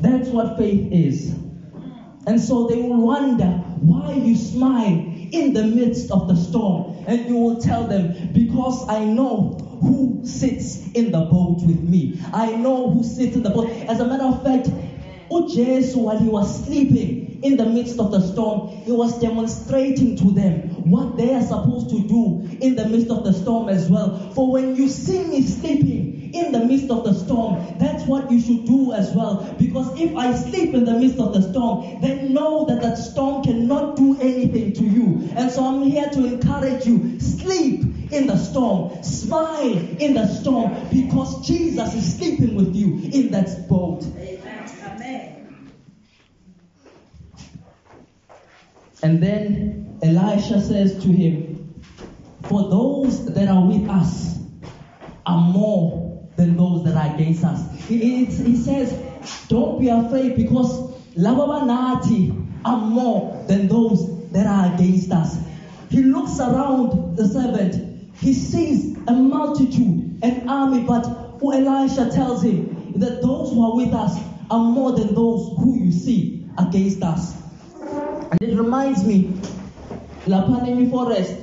That's 0.00 0.30
what 0.30 0.56
faith 0.58 0.92
is. 0.92 1.34
And 2.26 2.40
so 2.40 2.68
they 2.68 2.76
will 2.80 3.02
wonder 3.02 3.46
why 3.80 4.14
you 4.14 4.34
smile 4.34 5.12
in 5.32 5.52
the 5.52 5.64
midst 5.64 6.10
of 6.10 6.28
the 6.28 6.36
storm. 6.36 6.94
And 7.06 7.28
you 7.28 7.36
will 7.36 7.60
tell 7.60 7.86
them, 7.88 8.32
because 8.32 8.88
I 8.88 9.04
know 9.06 9.58
who 9.80 10.24
sits 10.24 10.88
in 10.94 11.10
the 11.10 11.26
boat 11.26 11.62
with 11.64 11.82
me. 11.82 12.18
I 12.32 12.56
know 12.56 12.90
who 12.90 13.04
sits 13.04 13.36
in 13.36 13.42
the 13.42 13.50
boat. 13.50 13.66
As 13.88 14.00
a 14.00 14.06
matter 14.08 14.24
of 14.24 14.42
fact, 14.42 14.70
oh, 15.30 15.48
Jesus, 15.48 15.94
while 15.94 16.18
he 16.18 16.28
was 16.28 16.64
sleeping 16.64 17.40
in 17.42 17.58
the 17.58 17.66
midst 17.66 17.98
of 18.00 18.10
the 18.10 18.20
storm, 18.20 18.68
he 18.84 18.92
was 18.92 19.18
demonstrating 19.20 20.16
to 20.16 20.32
them 20.32 20.70
what 20.84 21.18
they 21.18 21.34
are 21.34 21.42
supposed 21.42 21.90
to 21.90 22.06
do 22.08 22.42
in 22.60 22.76
the 22.76 22.86
midst 22.86 23.10
of 23.10 23.24
the 23.24 23.32
storm 23.34 23.68
as 23.68 23.90
well. 23.90 24.16
For 24.32 24.50
when 24.50 24.74
you 24.76 24.88
see 24.88 25.28
me 25.28 25.42
sleeping 25.42 26.13
in 26.34 26.52
the 26.52 26.64
midst 26.64 26.90
of 26.90 27.04
the 27.04 27.14
storm, 27.14 27.78
that's 27.78 28.04
what 28.04 28.30
you 28.30 28.40
should 28.40 28.64
do 28.64 28.92
as 28.92 29.12
well. 29.12 29.54
Because 29.58 29.98
if 29.98 30.14
I 30.16 30.34
sleep 30.34 30.74
in 30.74 30.84
the 30.84 30.94
midst 30.94 31.18
of 31.18 31.32
the 31.32 31.42
storm, 31.42 32.00
then 32.00 32.32
know 32.32 32.66
that 32.66 32.82
that 32.82 32.98
storm 32.98 33.42
cannot 33.44 33.96
do 33.96 34.20
anything 34.20 34.72
to 34.74 34.84
you. 34.84 35.28
And 35.36 35.50
so 35.50 35.64
I'm 35.64 35.82
here 35.82 36.08
to 36.08 36.24
encourage 36.24 36.86
you 36.86 37.20
sleep 37.20 37.84
in 38.12 38.26
the 38.26 38.36
storm, 38.36 39.02
smile 39.02 39.78
in 39.98 40.14
the 40.14 40.26
storm, 40.26 40.74
because 40.90 41.46
Jesus 41.46 41.94
is 41.94 42.16
sleeping 42.16 42.56
with 42.56 42.74
you 42.74 42.98
in 43.12 43.30
that 43.30 43.68
boat. 43.68 44.04
Amen. 44.04 45.34
And 49.02 49.22
then 49.22 49.98
Elisha 50.02 50.60
says 50.62 51.02
to 51.02 51.08
him, 51.08 51.74
For 52.44 52.70
those 52.70 53.34
that 53.34 53.48
are 53.48 53.66
with 53.66 53.88
us 53.88 54.38
are 55.26 55.40
more 55.40 56.13
than 56.36 56.56
those 56.56 56.84
that 56.84 56.96
are 56.96 57.14
against 57.14 57.44
us. 57.44 57.60
He, 57.86 58.24
he 58.24 58.56
says, 58.56 58.92
Don't 59.48 59.80
be 59.80 59.88
afraid 59.88 60.36
because 60.36 60.92
Lavabanati 61.16 62.62
are 62.64 62.78
more 62.78 63.44
than 63.46 63.68
those 63.68 64.30
that 64.30 64.46
are 64.46 64.74
against 64.74 65.12
us. 65.12 65.38
He 65.90 66.02
looks 66.02 66.40
around 66.40 67.16
the 67.16 67.28
servant. 67.28 68.14
He 68.16 68.32
sees 68.32 68.96
a 69.06 69.12
multitude, 69.12 70.18
an 70.22 70.48
army, 70.48 70.82
but 70.82 71.24
Elisha 71.52 72.10
tells 72.10 72.42
him 72.42 72.92
that 72.96 73.20
those 73.20 73.50
who 73.52 73.64
are 73.64 73.76
with 73.76 73.92
us 73.92 74.18
are 74.50 74.64
more 74.64 74.92
than 74.92 75.14
those 75.14 75.56
who 75.58 75.78
you 75.78 75.92
see 75.92 76.48
against 76.58 77.02
us. 77.02 77.36
And 78.30 78.42
it 78.42 78.56
reminds 78.56 79.04
me, 79.04 79.40
Lapanemi 80.26 80.90
Forest, 80.90 81.34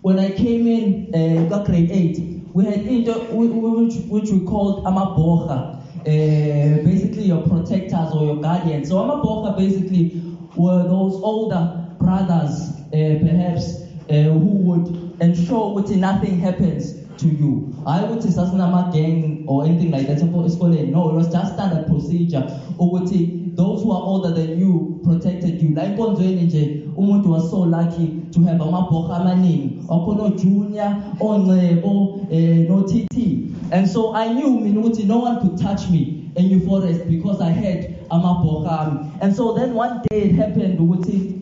when 0.00 0.18
I 0.18 0.30
came 0.32 0.66
in 0.66 1.50
uh, 1.52 1.64
grade 1.64 1.90
8, 1.90 2.35
we 2.56 2.64
had 2.64 2.86
into, 2.86 3.12
which, 3.34 3.96
which 4.08 4.30
we 4.30 4.40
called 4.46 4.82
Amabocha, 4.86 5.76
uh, 5.76 6.84
basically 6.84 7.24
your 7.24 7.42
protectors 7.42 8.10
or 8.14 8.24
your 8.24 8.40
guardians. 8.40 8.88
So 8.88 8.96
Amabocha 8.96 9.54
basically 9.58 10.22
were 10.56 10.84
those 10.84 11.20
older 11.22 11.94
brothers, 11.98 12.70
uh, 12.94 13.18
perhaps, 13.20 13.82
uh, 14.08 14.32
who 14.32 14.54
would 14.68 15.20
ensure 15.20 15.82
that 15.82 15.96
nothing 15.96 16.38
happens 16.38 17.05
to 17.18 17.26
you. 17.26 17.72
I 17.86 18.04
would 18.04 18.22
say 18.22 18.28
a 18.30 18.90
gang 18.92 19.44
or 19.46 19.64
anything 19.64 19.90
like 19.90 20.06
that. 20.06 20.22
No, 20.22 21.10
it 21.10 21.14
was 21.14 21.32
just 21.32 21.54
standard 21.54 21.86
procedure. 21.86 22.42
Ukuthi 22.78 23.46
those 23.56 23.82
who 23.82 23.90
are 23.90 24.02
older 24.02 24.30
than 24.32 24.60
you 24.60 25.00
protected 25.02 25.62
you. 25.62 25.74
La 25.74 25.84
inkonzweni 25.84 26.42
nje 26.42 26.82
umuntu 26.96 27.30
was 27.30 27.50
so 27.50 27.60
lucky 27.60 28.22
to 28.30 28.42
have 28.44 28.60
amabhoka 28.60 29.16
amaningi. 29.16 29.82
Wakhona 29.88 30.36
junior, 30.36 31.02
oncebo, 31.20 32.26
eh, 32.30 32.68
no 32.68 32.82
TT. 32.82 33.50
And 33.72 33.88
so 33.88 34.14
I 34.14 34.32
knew 34.32 34.60
mina 34.60 34.80
ukuthi 34.80 35.06
no 35.06 35.18
one 35.18 35.40
could 35.40 35.58
touch 35.58 35.88
me 35.88 36.30
in 36.36 36.48
New 36.48 36.60
Forest 36.66 37.08
because 37.08 37.40
I 37.40 37.50
had 37.50 38.08
amabhoka. 38.10 39.10
And 39.22 39.34
so 39.34 39.54
then 39.54 39.74
one 39.74 40.02
day 40.10 40.22
it 40.24 40.34
happened 40.34 40.78
ukuthi 40.78 41.40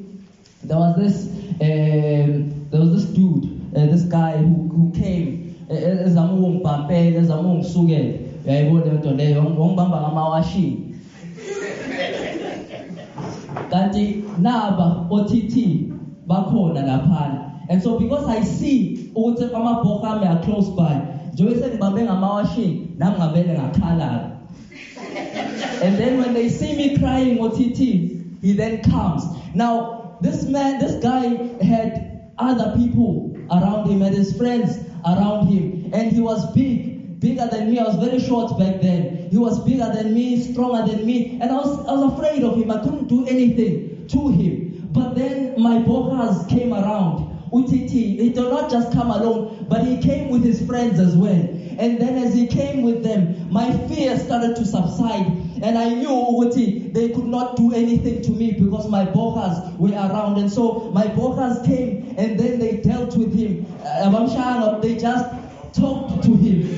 there 0.62 0.78
was 0.78 0.96
this 0.96 1.26
um, 1.60 2.68
there 2.70 2.80
was 2.80 2.92
this 2.92 3.04
dude, 3.14 3.44
uh, 3.76 3.86
this 3.86 4.02
guy 4.02 4.36
who, 4.36 4.68
who 4.68 4.92
came 5.00 5.43
ezama 5.68 6.32
ukungibhampela 6.32 7.18
ezama 7.20 7.48
ungisukela 7.48 8.14
uyayibona 8.46 8.84
lento 8.84 9.10
leyo 9.10 9.38
wangibamba 9.38 10.44
kanti 13.70 14.24
naba 14.38 15.06
OTT 15.10 15.54
bakhona 16.26 16.82
laphana 16.82 17.54
and 17.68 17.82
so 17.82 17.98
because 17.98 18.26
I 18.28 18.42
see 18.42 19.10
ukuthi 19.14 19.44
amabhoka 19.52 20.04
ami 20.04 20.44
close 20.44 20.68
by. 20.70 21.00
Njengoba 21.32 21.60
sengibambe 21.60 22.02
ngamawashini 22.02 22.88
nami 22.98 23.16
ngavele 23.16 23.58
ngakhala 23.58 24.30
and 25.82 25.96
then 25.98 26.18
when 26.18 26.34
they 26.34 26.48
see 26.48 26.76
me 26.76 26.96
crying 26.96 27.40
OTT 27.40 27.78
he 28.42 28.52
then 28.52 28.82
comes. 28.82 29.24
Now 29.54 30.18
this 30.20 30.44
man 30.44 30.78
this 30.78 30.94
guy 31.02 31.36
had 31.62 32.30
other 32.38 32.76
people 32.76 33.36
around 33.50 33.88
him 33.88 34.02
and 34.02 34.14
his 34.14 34.36
friends 34.36 34.78
around 35.04 35.48
him. 35.48 35.90
And 35.92 36.12
he 36.12 36.20
was 36.20 36.54
big, 36.54 37.20
bigger 37.20 37.46
than 37.50 37.70
me. 37.70 37.78
I 37.78 37.84
was 37.84 37.96
very 37.96 38.18
short 38.18 38.58
back 38.58 38.80
then. 38.80 39.30
He 39.30 39.38
was 39.38 39.64
bigger 39.64 39.88
than 39.92 40.14
me, 40.14 40.36
stronger 40.36 40.86
than 40.86 41.06
me. 41.06 41.38
And 41.40 41.52
I 41.52 41.56
was, 41.56 41.78
I 41.86 41.92
was 41.92 42.12
afraid 42.12 42.42
of 42.42 42.60
him. 42.60 42.70
I 42.70 42.82
couldn't 42.82 43.08
do 43.08 43.24
anything 43.26 44.06
to 44.08 44.28
him. 44.28 44.90
But 44.92 45.14
then 45.14 45.60
my 45.60 45.78
bokas 45.78 46.48
came 46.48 46.72
around. 46.72 47.32
UTT, 47.52 47.90
he 47.90 48.16
did 48.16 48.36
not 48.36 48.70
just 48.70 48.92
come 48.92 49.10
alone, 49.10 49.66
but 49.68 49.84
he 49.86 50.00
came 50.00 50.30
with 50.30 50.42
his 50.42 50.60
friends 50.66 50.98
as 50.98 51.14
well. 51.16 51.63
And 51.78 52.00
then 52.00 52.16
as 52.18 52.34
he 52.34 52.46
came 52.46 52.82
with 52.82 53.02
them, 53.02 53.50
my 53.50 53.76
fear 53.88 54.18
started 54.18 54.56
to 54.56 54.64
subside. 54.64 55.26
And 55.62 55.78
I 55.78 55.94
knew 55.94 56.44
Uti, 56.44 56.88
they 56.88 57.10
could 57.10 57.26
not 57.26 57.56
do 57.56 57.72
anything 57.72 58.22
to 58.22 58.30
me 58.30 58.52
because 58.52 58.88
my 58.88 59.06
bokas 59.06 59.76
were 59.78 59.92
around. 59.92 60.38
And 60.38 60.50
so 60.50 60.90
my 60.92 61.04
bokas 61.04 61.64
came 61.64 62.14
and 62.18 62.38
then 62.38 62.58
they 62.58 62.78
dealt 62.78 63.16
with 63.16 63.34
him. 63.34 63.66
Uh, 63.84 64.78
they 64.80 64.96
just 64.96 65.24
talked 65.72 66.22
to 66.22 66.34
him. 66.36 66.68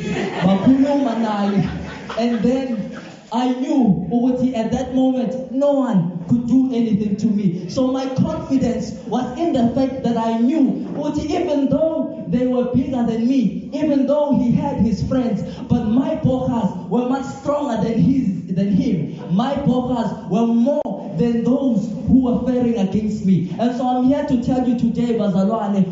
And 2.19 2.43
then 2.43 3.01
I 3.33 3.53
knew 3.55 4.09
Uti, 4.13 4.55
at 4.55 4.71
that 4.73 4.95
moment, 4.95 5.51
no 5.53 5.73
one 5.73 6.25
could 6.29 6.47
do 6.47 6.73
anything 6.73 7.17
to 7.17 7.27
me. 7.27 7.69
So 7.69 7.89
my 7.89 8.07
confidence 8.15 8.93
was 9.07 9.39
in 9.39 9.53
the 9.53 9.75
fact 9.75 10.03
that 10.05 10.17
I 10.17 10.39
knew 10.39 10.89
Uti, 10.97 11.33
even 11.35 11.69
though 11.69 12.25
they 12.29 12.47
were 12.47 12.73
bigger 12.75 13.05
than 13.05 13.27
me, 13.27 13.71
even 13.73 14.07
though 14.07 14.37
he 14.39 14.53
had 14.53 14.81
his 14.81 15.03
friends, 15.09 15.43
but 15.69 15.85
my 15.87 16.17
bokas 16.17 16.89
were 16.89 17.09
much 17.09 17.25
stronger 17.25 17.83
than 17.83 17.99
his 18.01 18.37
than 18.55 18.73
him. 18.73 19.35
My 19.35 19.55
bokas 19.55 20.29
were 20.31 20.47
more 20.47 21.15
than 21.19 21.45
those 21.45 21.89
who 22.07 22.23
were 22.23 22.47
faring 22.47 22.79
against 22.79 23.25
me. 23.25 23.55
And 23.59 23.77
so 23.77 23.87
I'm 23.87 24.05
here 24.05 24.25
to 24.25 24.43
tell 24.43 24.67
you 24.67 24.79
today, 24.79 25.19
Bazalwane, 25.19 25.85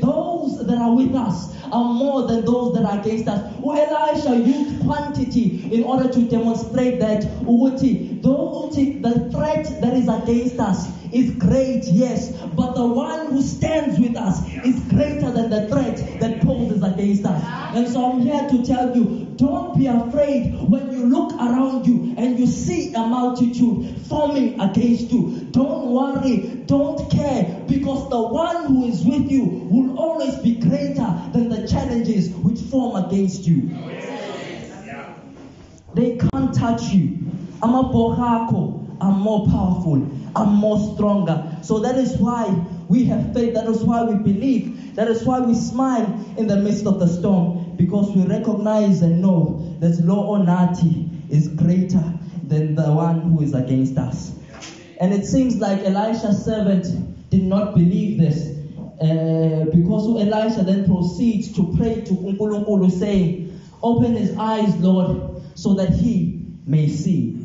those 0.00 0.66
that 0.66 0.78
are 0.78 0.94
with 0.94 1.14
us 1.14 1.54
are 1.72 1.84
more 1.84 2.26
than 2.26 2.44
those 2.44 2.74
that 2.74 2.84
are 2.84 3.00
against 3.00 3.28
us. 3.28 3.40
Elisha 3.64 4.36
used 4.36 4.83
quantity 4.84 5.74
in 5.74 5.82
order 5.84 6.12
to 6.12 6.28
demonstrate 6.28 7.00
that 7.00 7.24
Uti, 7.46 8.20
the 8.20 9.30
threat 9.30 9.80
that 9.80 9.94
is 9.94 10.08
against 10.08 10.58
us 10.58 10.88
is 11.12 11.30
great, 11.32 11.84
yes, 11.84 12.32
but 12.56 12.74
the 12.74 12.84
one 12.84 13.28
who 13.28 13.40
stands 13.40 13.98
with 14.00 14.16
us 14.16 14.44
is 14.64 14.80
greater 14.88 15.30
than 15.30 15.48
the 15.48 15.68
threat 15.68 16.20
that 16.20 16.40
poses 16.40 16.82
against 16.82 17.24
us. 17.24 17.40
And 17.74 17.86
so 17.86 18.12
I'm 18.12 18.20
here 18.20 18.48
to 18.48 18.64
tell 18.64 18.96
you, 18.96 19.32
don't 19.36 19.76
be 19.76 19.86
afraid 19.86 20.54
when 20.68 20.92
you 20.92 21.06
look 21.06 21.32
around 21.34 21.86
you 21.86 22.14
and 22.16 22.38
you 22.38 22.46
see 22.46 22.92
a 22.94 23.06
multitude 23.06 24.00
forming 24.06 24.60
against 24.60 25.12
you. 25.12 25.46
Don't 25.52 25.92
worry, 25.92 26.62
don't 26.66 27.08
care, 27.10 27.64
because 27.68 28.08
the 28.10 28.20
one 28.20 28.66
who 28.66 28.84
is 28.86 29.04
with 29.04 29.30
you 29.30 29.44
will 29.44 29.96
always 29.98 30.36
be 30.38 30.56
greater 30.56 31.22
than 31.32 31.48
the 31.48 31.68
challenges 31.68 32.30
which 32.30 32.58
form 32.58 32.96
against 33.04 33.46
you. 33.46 33.70
They 35.94 36.16
can't 36.16 36.54
touch 36.54 36.92
you. 36.92 37.18
I'm 37.62 37.74
a 37.74 37.84
bohako. 37.84 38.84
I'm 39.00 39.20
more 39.20 39.46
powerful, 39.46 40.08
I'm 40.36 40.54
more 40.54 40.78
stronger. 40.94 41.58
So 41.62 41.80
that 41.80 41.96
is 41.96 42.16
why 42.16 42.64
we 42.88 43.04
have 43.04 43.34
faith. 43.34 43.54
That 43.54 43.66
is 43.66 43.82
why 43.82 44.04
we 44.04 44.16
believe. 44.16 44.94
That 44.94 45.08
is 45.08 45.24
why 45.24 45.40
we 45.40 45.54
smile 45.54 46.06
in 46.36 46.46
the 46.46 46.56
midst 46.56 46.86
of 46.86 46.98
the 46.98 47.06
storm 47.06 47.76
because 47.76 48.14
we 48.14 48.24
recognize 48.24 49.02
and 49.02 49.20
know 49.20 49.76
that 49.80 50.00
Lo 50.04 50.38
Onati 50.38 51.30
is 51.30 51.48
greater 51.48 52.18
than 52.46 52.74
the 52.74 52.92
one 52.92 53.20
who 53.20 53.40
is 53.42 53.54
against 53.54 53.98
us. 53.98 54.32
And 55.00 55.12
it 55.12 55.26
seems 55.26 55.56
like 55.56 55.80
Elisha's 55.80 56.44
servant 56.44 57.30
did 57.30 57.42
not 57.42 57.74
believe 57.74 58.18
this. 58.18 58.52
Uh, 59.00 59.66
because 59.72 60.06
Elisha 60.06 60.62
then 60.62 60.86
proceeds 60.86 61.52
to 61.56 61.74
pray 61.76 62.00
to 62.02 62.14
Unkulunkulu 62.14 62.90
saying, 62.90 63.60
Open 63.82 64.14
his 64.14 64.34
eyes, 64.38 64.74
Lord, 64.76 65.33
so 65.54 65.74
that 65.74 65.90
he 65.90 66.42
may 66.66 66.88
see. 66.88 67.40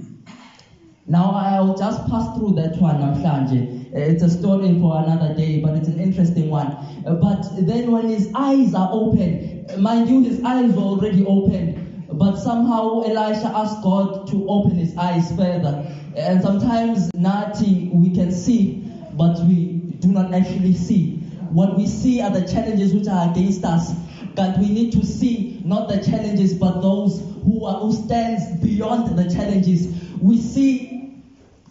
Now 1.08 1.32
I'll 1.32 1.76
just 1.76 2.08
pass 2.08 2.38
through 2.38 2.54
that 2.56 2.80
one. 2.80 3.02
Uh, 3.02 3.80
It's 3.92 4.22
a 4.22 4.30
story 4.30 4.80
for 4.80 5.04
another 5.04 5.34
day, 5.34 5.60
but 5.60 5.76
it's 5.76 5.88
an 5.88 6.00
interesting 6.00 6.50
one. 6.50 6.68
Uh, 7.06 7.16
But 7.16 7.48
then 7.62 7.92
when 7.92 8.08
his 8.08 8.30
eyes 8.36 8.76
are 8.76 8.90
open, 8.92 9.66
mind 9.80 10.10
you, 10.10 10.22
his 10.22 10.44
eyes 10.44 10.72
were 10.74 10.84
already 10.84 11.26
open, 11.26 12.06
but 12.14 12.36
somehow 12.38 13.02
Elisha 13.02 13.48
asked 13.48 13.82
God 13.82 14.28
to 14.28 14.48
open 14.48 14.76
his 14.76 14.96
eyes 14.98 15.30
further. 15.32 15.86
And 16.16 16.42
sometimes, 16.42 17.10
Nati, 17.16 17.90
we 17.92 18.12
can 18.12 18.32
see, 18.32 18.84
but 19.14 19.40
we 19.46 19.96
do 20.00 20.10
not 20.10 20.34
actually 20.34 20.74
see. 20.74 21.18
What 21.50 21.76
we 21.78 21.88
see 21.88 22.22
are 22.22 22.30
the 22.30 22.48
challenges 22.48 22.94
which 22.94 23.08
are 23.08 23.32
against 23.32 23.66
us. 23.66 23.94
But 24.36 24.60
we 24.60 24.70
need 24.70 24.92
to 24.94 25.06
see 25.06 25.59
not 25.64 25.90
the 25.90 26.04
challenges, 26.04 26.54
but 26.54 26.82
those 26.82 27.20
who 27.44 27.66
are 27.66 27.80
who 27.80 27.92
stands 27.92 28.60
beyond 28.62 29.18
the 29.18 29.30
challenges. 29.34 29.88
We 30.20 30.38
see 30.38 31.22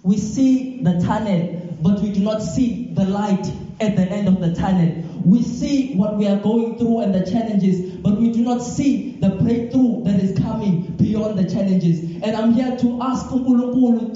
we 0.02 0.16
see 0.16 0.83
the 0.83 1.00
tunnel, 1.00 1.76
but 1.83 2.00
we 2.00 2.12
do 2.12 2.21
not 2.21 2.40
see 2.40 2.92
the 2.95 3.04
light 3.04 3.52
at 3.80 3.97
the 3.97 4.02
end 4.02 4.28
of 4.28 4.40
the 4.40 4.54
tunnel. 4.54 5.04
We 5.25 5.42
see 5.42 5.95
what 5.95 6.16
we 6.16 6.26
are 6.26 6.40
going 6.40 6.78
through 6.78 7.00
and 7.00 7.14
the 7.14 7.30
challenges, 7.30 7.97
but 7.97 8.18
we 8.18 8.33
do 8.33 8.42
not 8.42 8.62
see 8.62 9.18
the 9.21 9.30
breakthrough 9.30 10.04
that 10.04 10.21
is 10.21 10.38
coming 10.38 10.95
beyond 10.97 11.38
the 11.38 11.49
challenges. 11.49 12.00
And 12.23 12.37
I'm 12.37 12.52
here 12.54 12.76
to 12.76 13.02
ask 13.02 13.28
to 13.28 13.38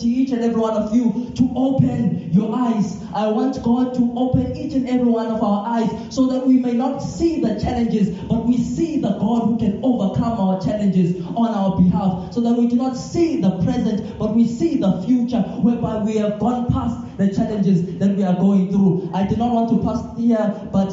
each 0.03 0.31
and 0.31 0.43
every 0.43 0.61
one 0.61 0.75
of 0.75 0.95
you 0.95 1.22
to 1.37 1.53
open 1.57 2.33
your 2.33 2.55
eyes. 2.55 3.03
I 3.13 3.29
want 3.31 3.63
God 3.63 3.95
to 3.95 4.13
open 4.17 4.57
each 4.57 4.73
and 4.75 4.87
every 4.89 5.09
one 5.09 5.27
of 5.27 5.43
our 5.43 5.67
eyes 5.67 6.15
so 6.15 6.27
that 6.29 6.47
we 6.47 6.59
may 6.59 6.75
not 6.75 7.03
see 7.03 7.41
the 7.41 7.59
challenges, 7.59 8.11
but 8.29 8.47
we 8.47 8.59
see 8.59 8.99
the 8.99 9.17
God 9.19 9.49
who 9.49 9.59
can 9.59 9.81
overcome 9.83 10.39
our 10.41 10.61
challenges 10.61 11.25
on 11.27 11.51
our 11.51 11.77
behalf. 11.77 12.33
So 12.33 12.41
that 12.41 12.57
we 12.57 12.69
do 12.69 12.77
not 12.77 12.97
see 12.97 13.41
the 13.41 13.61
present, 13.63 14.19
but 14.19 14.35
we 14.35 14.47
see 14.47 14.77
the 14.77 15.01
future 15.03 15.43
whereby 15.63 16.03
we 16.03 16.17
have 16.17 16.39
gone 16.39 16.71
past 16.71 17.17
the 17.17 17.33
challenges 17.35 17.99
that 17.99 18.17
we 18.17 18.23
are 18.23 18.39
going 18.39 18.71
through. 18.71 19.11
I 19.13 19.27
did 19.27 19.39
not 19.39 19.53
want 19.53 19.69
to 19.71 19.79
pass 19.79 20.17
here, 20.17 20.69
but. 20.73 20.93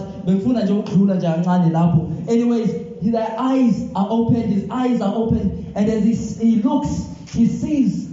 Anyways, 2.28 3.02
their 3.02 3.36
eyes 3.40 3.92
are 3.96 4.08
open, 4.10 4.48
his 4.48 4.70
eyes 4.70 5.02
are 5.02 5.14
open, 5.16 5.72
and 5.76 5.90
as 5.90 6.04
he, 6.04 6.46
he 6.46 6.56
looks, 6.62 7.10
he 7.32 7.46
sees 7.46 8.09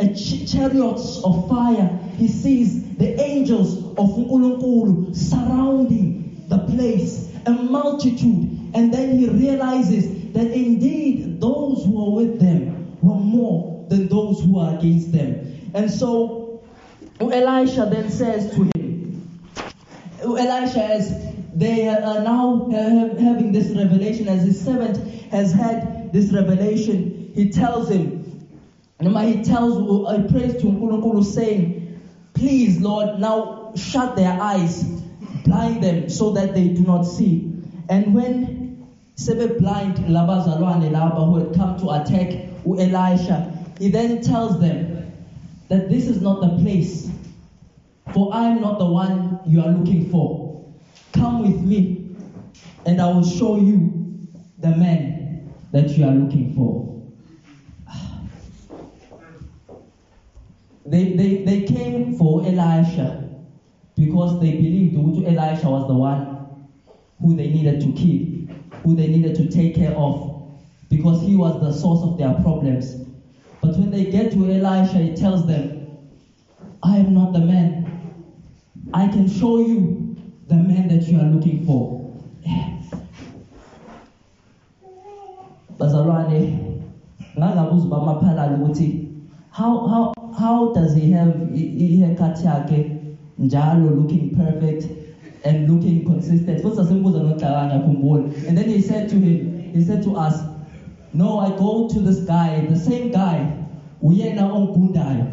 a 0.00 0.14
ch- 0.14 0.50
chariots 0.50 1.22
of 1.22 1.48
fire. 1.48 1.98
He 2.16 2.28
sees 2.28 2.96
the 2.96 3.20
angels 3.20 3.76
of 3.98 4.08
Unkulunkulu 4.10 5.14
surrounding 5.14 6.44
the 6.48 6.58
place, 6.58 7.28
a 7.46 7.50
multitude. 7.50 8.72
And 8.74 8.92
then 8.92 9.18
he 9.18 9.28
realizes 9.28 10.32
that 10.32 10.50
indeed 10.52 11.40
those 11.40 11.84
who 11.84 12.04
are 12.04 12.14
with 12.14 12.40
them 12.40 12.96
were 13.02 13.14
more 13.14 13.86
than 13.88 14.08
those 14.08 14.42
who 14.42 14.58
are 14.58 14.76
against 14.78 15.12
them. 15.12 15.70
And 15.74 15.90
so 15.90 16.62
Elisha 17.20 17.88
then 17.90 18.10
says 18.10 18.54
to 18.54 18.70
him, 18.74 19.28
Elisha, 20.22 20.84
as 20.84 21.34
they 21.54 21.88
are 21.88 22.22
now 22.22 22.68
having 22.70 23.52
this 23.52 23.70
revelation, 23.70 24.28
as 24.28 24.42
his 24.42 24.62
servant 24.64 24.96
has 25.30 25.52
had 25.52 26.12
this 26.12 26.32
revelation, 26.32 27.32
he 27.34 27.50
tells 27.50 27.88
him, 27.90 28.19
Noma 29.00 29.24
he 29.24 29.42
tells, 29.42 29.76
he 29.76 30.28
prays 30.28 30.60
to 30.60 30.66
Unkulunkulu 30.66 31.24
saying, 31.24 31.98
Please, 32.34 32.80
Lord, 32.80 33.18
now 33.18 33.72
shut 33.74 34.16
their 34.16 34.32
eyes, 34.40 34.84
blind 35.44 35.82
them 35.82 36.08
so 36.10 36.32
that 36.32 36.54
they 36.54 36.68
do 36.68 36.82
not 36.82 37.04
see. 37.04 37.50
And 37.88 38.14
when 38.14 38.82
sebe 39.16 39.58
blind 39.58 39.96
labazalwane 39.96 40.90
laba 40.90 41.26
who 41.26 41.36
had 41.36 41.54
come 41.54 41.78
to 41.78 41.90
attack 41.90 42.32
Elisha, 42.64 43.58
he 43.78 43.88
then 43.88 44.20
tells 44.20 44.60
them 44.60 45.12
that 45.68 45.88
this 45.88 46.06
is 46.06 46.20
not 46.20 46.40
the 46.40 46.62
place, 46.62 47.10
for 48.12 48.34
I 48.34 48.48
am 48.48 48.60
not 48.60 48.78
the 48.78 48.86
one 48.86 49.40
you 49.46 49.60
are 49.60 49.70
looking 49.70 50.10
for. 50.10 50.64
Come 51.12 51.42
with 51.42 51.62
me, 51.62 52.16
and 52.84 53.00
I 53.00 53.08
will 53.08 53.24
show 53.24 53.56
you 53.56 54.28
the 54.58 54.70
man 54.70 55.50
that 55.72 55.96
you 55.96 56.04
are 56.04 56.12
looking 56.12 56.54
for. 56.54 56.99
They, 60.84 61.14
they, 61.14 61.44
they 61.44 61.62
came 61.62 62.16
for 62.16 62.42
Elisha 62.42 63.28
because 63.96 64.40
they 64.40 64.52
believed 64.52 64.96
Elisha 65.26 65.68
was 65.68 65.86
the 65.86 65.94
one 65.94 66.38
who 67.20 67.34
they 67.36 67.50
needed 67.50 67.80
to 67.82 67.92
keep, 67.92 68.50
who 68.82 68.94
they 68.94 69.08
needed 69.08 69.36
to 69.36 69.48
take 69.50 69.74
care 69.74 69.92
of, 69.92 70.42
because 70.88 71.22
he 71.22 71.36
was 71.36 71.60
the 71.60 71.72
source 71.72 72.00
of 72.02 72.16
their 72.16 72.34
problems. 72.34 72.96
But 73.60 73.76
when 73.76 73.90
they 73.90 74.10
get 74.10 74.32
to 74.32 74.50
Elisha, 74.50 74.98
he 74.98 75.14
tells 75.14 75.46
them, 75.46 75.86
I 76.82 76.96
am 76.96 77.12
not 77.12 77.32
the 77.32 77.40
man. 77.40 77.86
I 78.94 79.06
can 79.06 79.28
show 79.28 79.58
you 79.58 80.16
the 80.48 80.56
man 80.56 80.88
that 80.88 81.02
you 81.02 81.20
are 81.20 81.24
looking 81.24 81.66
for. 81.66 82.00
Bazalwane, 85.78 86.82
how 89.50 89.86
how 89.86 90.19
how 90.40 90.72
does 90.76 90.94
he 90.94 91.10
have 91.10 91.32
i- 91.54 91.72
i- 91.84 91.96
haircut 92.00 92.44
yakhe 92.44 92.78
njalo 93.38 93.90
looking 93.98 94.34
perfect 94.36 94.82
and 95.44 95.68
looking 95.68 96.04
consistent. 96.04 96.64
And 98.48 98.56
then 98.58 98.68
he 98.68 98.80
said 98.80 99.08
to 99.08 99.16
him 99.16 99.38
he 99.74 99.80
said 99.80 100.02
to 100.02 100.10
us 100.26 100.34
no 101.12 101.38
i 101.38 101.50
go 101.50 101.88
to 101.92 102.00
this 102.00 102.20
guy 102.20 102.66
the 102.68 102.76
same 102.76 103.10
guy 103.10 103.36
uyena 104.02 104.44
ongigundayo 104.56 105.24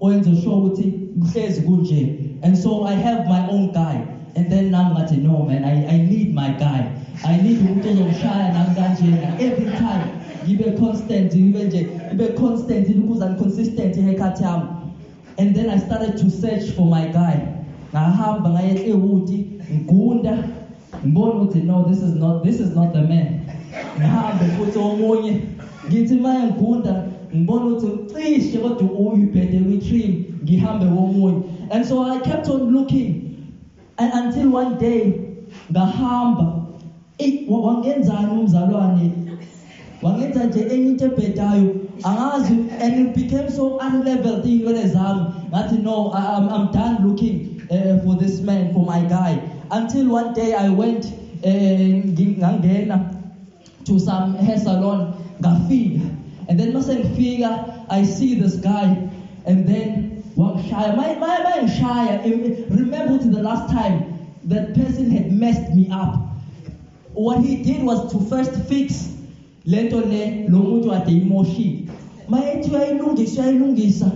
oyenza 0.00 0.34
sure 0.42 0.56
ukuthi 0.56 0.92
kuhlezi 1.20 1.60
kunje. 1.62 2.00
And 2.42 2.56
so 2.56 2.84
i 2.84 2.94
have 2.94 3.26
my 3.28 3.40
own 3.48 3.72
guy. 3.72 3.96
And 4.36 4.50
then 4.50 4.70
nami 4.70 4.90
ngathi 4.94 5.16
no 5.22 5.42
man 5.42 5.64
i, 5.64 5.74
I 5.94 5.98
need 6.10 6.34
my 6.34 6.50
guy. 6.50 6.80
I 7.24 7.36
need 7.42 7.58
umuntu 7.60 7.88
ozongishaya 7.88 8.50
nami 8.52 8.74
kanjena 8.74 9.28
every 9.40 9.66
time 9.66 10.04
ngibe 10.44 10.76
constant 10.78 11.34
ngibe 11.34 11.64
nje 11.64 11.86
ngibe 12.12 12.28
constant 12.34 12.88
ukuze 12.88 13.26
consistent 13.38 13.96
haircut 13.96 14.40
yami 14.40 14.66
and 15.38 15.54
then 15.54 15.68
I 15.68 15.76
started 15.76 16.16
to 16.16 16.30
search 16.30 16.70
for 16.70 16.86
my 16.86 17.04
guy. 17.12 17.36
Ngahamba 17.92 18.50
ngaya 18.50 18.74
eWoodi, 18.86 19.60
ngigunda, 19.72 20.34
ngibona 21.04 21.34
ukuthi 21.34 21.64
no 21.66 21.82
this 21.88 22.02
is 22.02 22.14
not 22.14 22.42
this 22.42 22.58
is 22.60 22.70
not 22.74 22.92
the 22.92 23.02
man. 23.02 23.40
Ngihambe 23.98 24.44
futhi 24.56 24.78
omunye, 24.78 25.40
ngithi 25.86 26.16
manje 26.20 26.46
ngigunda, 26.52 27.02
ngibona 27.34 27.66
ukuthi 27.66 28.12
cishe 28.12 28.58
kodwa 28.58 28.88
uyu 28.90 29.26
bhede 29.32 29.60
kwi-trim, 29.62 30.24
ngihambe 30.42 30.86
womunye. 30.86 31.42
And 31.70 31.84
so 31.84 32.00
I 32.02 32.18
kept 32.18 32.48
on 32.48 32.72
looking 32.72 33.44
and 33.98 34.10
until 34.12 34.48
one 34.52 34.78
day 34.78 35.12
ngahamba 35.70 36.62
wa- 37.48 37.60
wangenzani 37.60 38.30
umzalwane 38.30 39.10
wangenza 40.06 40.44
nje 40.44 40.60
enye 40.60 40.88
into 40.90 41.04
ebhedayo 41.04 41.74
angazi 42.02 42.54
and 42.80 42.98
it 43.00 43.14
became 43.14 43.50
so 43.50 43.80
unleveled 43.80 44.44
iy'nwele 44.44 44.86
zami 44.86 45.24
ngathi 45.50 45.78
no 45.82 46.12
I'm, 46.14 46.48
I'm 46.48 46.72
done 46.72 47.08
looking 47.08 47.60
uh, 47.70 47.98
for 48.04 48.14
this 48.14 48.40
man 48.42 48.72
for 48.72 48.84
my 48.84 49.02
guy. 49.08 49.40
Until 49.70 50.12
one 50.12 50.32
day 50.34 50.52
I 50.52 50.68
went 50.68 51.04
uh, 51.42 51.48
to 53.84 53.98
some 53.98 54.34
hair 54.34 54.58
salon 54.58 55.14
ngafika 55.40 56.00
and 56.48 56.60
then 56.60 56.72
mase 56.72 56.90
I 57.88 58.02
see 58.04 58.34
this 58.34 58.56
guy. 58.56 58.86
And 59.44 59.66
then 59.66 60.22
wangishaya 60.36 60.94
mayengishaya 60.94 62.70
remember 62.70 63.18
to 63.18 63.28
the 63.28 63.42
last 63.42 63.70
time 63.70 64.04
that 64.44 64.74
person 64.74 65.10
had 65.10 65.32
messed 65.32 65.74
me 65.74 65.88
up. 65.90 66.14
What 67.14 67.38
he 67.40 67.56
did 67.56 67.82
was 67.82 68.12
to 68.12 68.20
first 68.20 68.54
fix 68.68 69.15
lento 69.66 70.00
le 70.00 70.46
lo 70.48 70.58
muntu 70.62 70.92
ade 70.92 71.12
imoshile 71.12 71.88
mayethi 72.28 72.70
uyayilungisa 72.70 73.40
uyayilungisa 73.40 74.10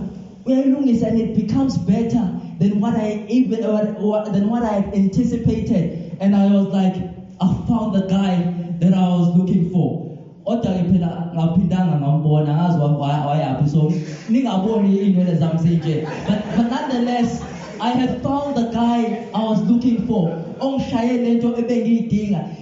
uyayilungisa 0.45 1.07
and 1.07 1.19
it 1.19 1.35
becomes 1.35 1.77
better 1.77 2.23
than 2.59 2.79
what 2.81 2.95
I 2.95 3.25
even 3.29 3.63
or, 3.63 4.23
than 4.31 4.49
what 4.49 4.63
I 4.63 4.77
anticipated. 4.93 6.17
And 6.19 6.35
I 6.35 6.49
was 6.51 6.67
like 6.73 6.95
I 7.39 7.47
found 7.67 7.93
the 7.95 8.07
guy 8.07 8.75
that 8.79 8.93
I 8.93 9.07
was 9.07 9.35
looking 9.37 9.69
for. 9.71 10.07
Kodwa 10.45 10.73
ke 10.73 10.89
phela 10.89 11.31
ngaphindanga 11.35 11.95
ngambona 12.01 12.55
ngazi 12.57 12.79
wa- 12.79 12.97
wa- 12.97 13.25
wayaphi 13.27 13.69
so 13.69 13.89
ningaboni 14.29 14.89
iy'nwele 14.97 15.33
zami 15.37 15.59
zinje. 15.59 16.01
But, 16.27 16.39
but 16.55 16.69
nonetheless 16.69 17.41
I 17.79 17.91
had 17.91 18.21
found 18.23 18.55
the 18.57 18.63
guy 18.71 19.29
I 19.33 19.43
was 19.43 19.61
looking 19.69 19.99
for. 20.07 20.50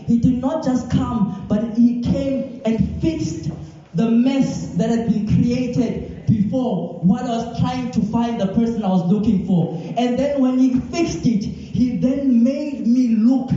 He 0.08 0.18
did 0.20 0.42
not 0.42 0.64
just 0.66 0.90
come, 0.90 1.46
but 1.50 1.76
he 1.78 2.02
came 2.02 2.62
and 2.66 3.02
fixed 3.02 3.52
the 3.96 4.12
mess 4.12 4.78
that 4.78 4.90
had 4.90 5.08
been 5.08 5.28
created 5.28 6.28
before 6.28 7.00
what 7.02 7.26
I 7.26 7.30
was 7.38 7.60
trying 7.60 7.92
to 7.92 8.02
find 8.04 8.40
the 8.40 8.48
person 8.48 8.84
I 8.84 8.90
was 8.90 9.12
looking 9.12 9.46
for. 9.46 9.74
And 9.98 10.18
then 10.20 10.40
when 10.42 10.60
he 10.60 10.74
fixed 10.74 11.26
it, 11.28 11.46
he 11.46 12.00
then 12.00 12.44
made 12.44 12.86
me 12.88 13.10
look 13.10 13.52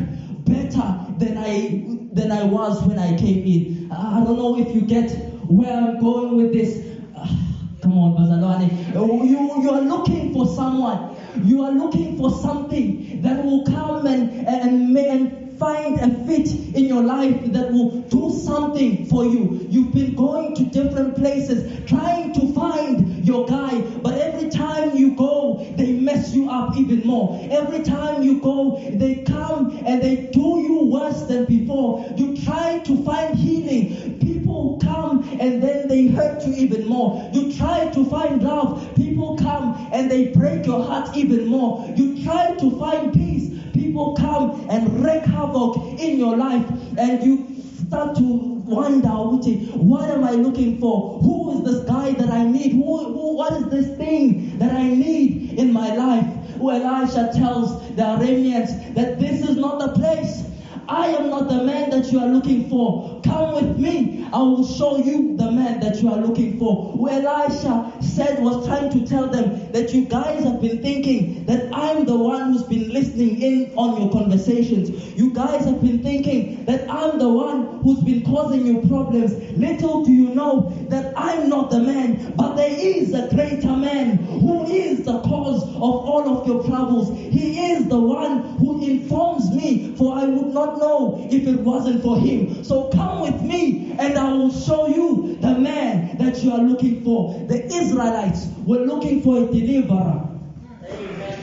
better 0.47 0.97
than 1.19 1.39
I 1.39 1.83
than 2.13 2.33
I 2.33 2.45
was 2.45 2.83
when 2.85 2.99
I 2.99 3.13
came 3.17 3.47
in. 3.47 3.89
I 3.91 4.23
don't 4.23 4.39
know 4.39 4.57
if 4.57 4.75
you 4.75 4.83
get 4.83 5.13
where 5.49 5.73
I'm 5.75 5.99
going 6.01 6.37
with 6.37 6.53
this. 6.53 6.83
Come 7.83 7.99
on, 7.99 8.17
Bazalwane. 8.17 8.71
You, 8.95 9.61
you 9.63 9.71
are 9.71 9.81
looking 9.81 10.33
for 10.33 10.47
someone. 10.47 11.12
You 11.41 11.63
are 11.63 11.73
looking 11.73 12.17
for 12.17 12.31
something 12.31 13.21
that 13.23 13.43
will 13.43 13.65
come 13.65 14.07
and, 14.07 14.31
and, 14.47 14.97
and 14.97 15.42
find 15.63 15.97
a 16.01 16.27
fit 16.27 16.49
in 16.75 16.87
your 16.87 17.05
life 17.05 17.53
that 17.53 17.73
will 17.73 18.03
do 18.11 18.31
something 18.37 19.07
for 19.07 19.25
you. 19.25 19.69
You've 19.71 19.95
been 19.95 20.17
going 20.17 20.57
to 20.57 20.65
different 20.65 21.15
places 21.15 21.87
trying 21.87 22.33
to 22.33 22.53
find 22.53 23.25
your 23.25 23.47
guy, 23.47 23.81
but 24.03 24.15
every 24.15 24.49
time 24.49 24.97
you 24.97 25.15
go, 25.15 25.65
they 25.77 25.93
mess 26.03 26.35
you 26.35 26.49
up 26.49 26.77
even 26.77 27.07
more. 27.07 27.39
Every 27.49 27.85
time 27.85 28.25
you 28.25 28.41
go, 28.41 28.77
they 28.99 29.23
come 29.23 29.71
and 29.87 30.03
they 30.03 30.31
do 30.33 30.59
you 30.67 30.89
worse 30.91 31.23
than 31.23 31.47
before. 31.47 32.13
You 32.17 32.37
try 32.39 32.79
to 32.79 33.05
find 33.05 33.37
healing. 33.37 34.19
People 34.19 34.81
come 34.83 35.23
and 35.39 35.63
then 35.63 35.87
they 35.87 36.09
hurt 36.09 36.45
you 36.45 36.55
even 36.55 36.89
more. 36.89 37.31
You 37.33 37.53
try 37.53 37.87
to 37.93 38.05
find 38.05 38.43
love. 38.43 38.97
People 38.97 39.37
come 39.37 39.77
and 39.93 40.11
they 40.11 40.33
break 40.33 40.67
your 40.67 40.83
heart 40.83 41.17
even 41.17 41.47
more. 41.47 41.87
You 41.97 42.21
try 42.25 42.57
to 42.59 42.71
find 42.79 43.13
peace. 43.13 43.62
People 43.93 44.17
come 44.17 44.65
and 44.71 45.05
wreak 45.05 45.23
havoc 45.27 45.77
in 46.01 46.19
your 46.19 46.35
life 46.35 46.67
and 46.97 47.23
you 47.23 47.55
start 47.61 48.17
to 48.17 48.23
wonder, 48.25 49.11
what 49.11 50.09
am 50.09 50.25
I 50.25 50.31
looking 50.31 50.81
for? 50.81 51.19
Who 51.19 51.59
is 51.59 51.63
this 51.63 51.85
guy 51.85 52.13
that 52.13 52.31
I 52.31 52.47
need? 52.47 52.73
Who, 52.73 53.13
who, 53.13 53.37
what 53.37 53.53
is 53.53 53.69
this 53.69 53.95
thing 53.99 54.57
that 54.61 54.73
I 54.73 54.89
need 54.89 55.59
in 55.59 55.75
my 55.75 55.95
life? 55.95 56.25
Elisha 56.59 57.33
tells 57.35 57.87
the 57.95 58.03
Arameans 58.03 58.95
that 58.95 59.19
this 59.19 59.47
is 59.47 59.57
not 59.57 59.79
the 59.79 60.01
place. 60.01 60.43
I 60.89 61.09
am 61.09 61.31
not 61.31 61.49
the 61.49 61.65
man 61.65 61.91
that 61.91 62.11
you 62.11 62.19
are 62.19 62.29
looking 62.29 62.69
for. 62.69 63.21
Come 63.23 63.55
with 63.55 63.79
me. 63.79 64.25
I 64.33 64.39
will 64.39 64.65
show 64.65 64.97
you 64.97 65.37
the 65.37 65.51
man 65.51 65.81
that 65.81 66.03
you 66.03 66.09
are 66.09 66.19
looking 66.19 66.59
for. 66.59 66.93
Who 66.93 67.09
Elisha 67.09 67.93
said 68.01 68.43
was 68.43 68.67
trying 68.67 68.91
to 68.91 69.07
tell 69.07 69.29
them 69.29 69.73
that 69.73 69.93
you 69.93 70.07
guys 70.07 70.43
have 70.45 70.61
been 70.61 70.83
thinking 70.83 71.45
that 71.47 71.62
I'm 71.73 72.05
the 72.05 72.17
one 72.17 72.53
who's 72.53 72.63
been 72.65 72.93
listening 72.93 73.41
in 73.41 73.75
on 73.77 74.01
your 74.01 74.11
conversations. 74.13 74.91
You 75.17 75.33
guys 75.33 75.65
have 75.65 75.81
been 75.83 76.03
thinking 76.03 76.65
that 76.67 76.91
I'm 76.91 77.19
the 77.19 77.29
one 77.29 77.79
who's 77.81 78.03
been 78.03 78.23
causing 78.25 78.67
you 78.67 78.81
problems. 78.89 79.35
Little 79.57 80.05
do 80.05 80.13
you 80.13 80.35
know 80.35 80.71
that 80.89 81.13
I'm 81.17 81.49
not 81.49 81.71
the 81.71 81.81
man, 81.81 82.35
but 82.37 82.57
there 82.57 82.71
is 82.71 83.15
a 83.15 83.29
greater 83.35 83.77
man 83.77 84.17
who 84.17 84.65
is 84.65 85.05
the 85.05 85.21
cause 85.21 85.63
of 85.63 85.81
all 85.81 86.29
of 86.29 86.47
your 86.47 86.65
troubles. 86.65 87.11
He 87.17 87.59
is 87.59 87.89
the 87.89 88.01
one 88.01 88.57
who 88.59 88.83
informs 88.83 89.51
me, 89.51 89.95
for 89.95 90.15
I 90.15 90.27
would 90.27 90.53
not 90.53 90.79
know 90.79 91.27
if 91.31 91.47
it 91.47 91.61
wasn't 91.61 92.03
for 92.03 92.19
him. 92.19 92.63
So 92.65 92.89
come 92.91 93.21
with 93.23 93.43
me 93.43 93.93
and 93.99 94.19
I 94.19 94.33
will 94.33 94.53
show 94.53 94.87
you 94.87 95.37
the 95.41 95.59
man 95.59 96.17
that 96.19 96.43
you 96.43 96.53
are 96.53 96.63
looking 96.63 97.03
for. 97.03 97.33
The 97.47 97.65
Israelites 97.67 98.49
were 98.65 98.85
looking 98.85 99.23
for 99.23 99.39
a 99.39 99.53
deliverer. 99.53 100.32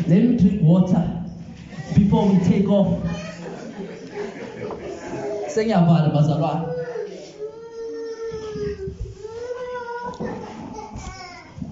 Let 0.08 0.24
me 0.24 0.38
drink 0.38 0.62
water 0.64 1.24
before 1.96 2.30
we 2.30 2.40
take 2.46 2.68
off. 2.70 3.04
Sengiyavala 5.50 6.12
bazalwane. 6.14 6.76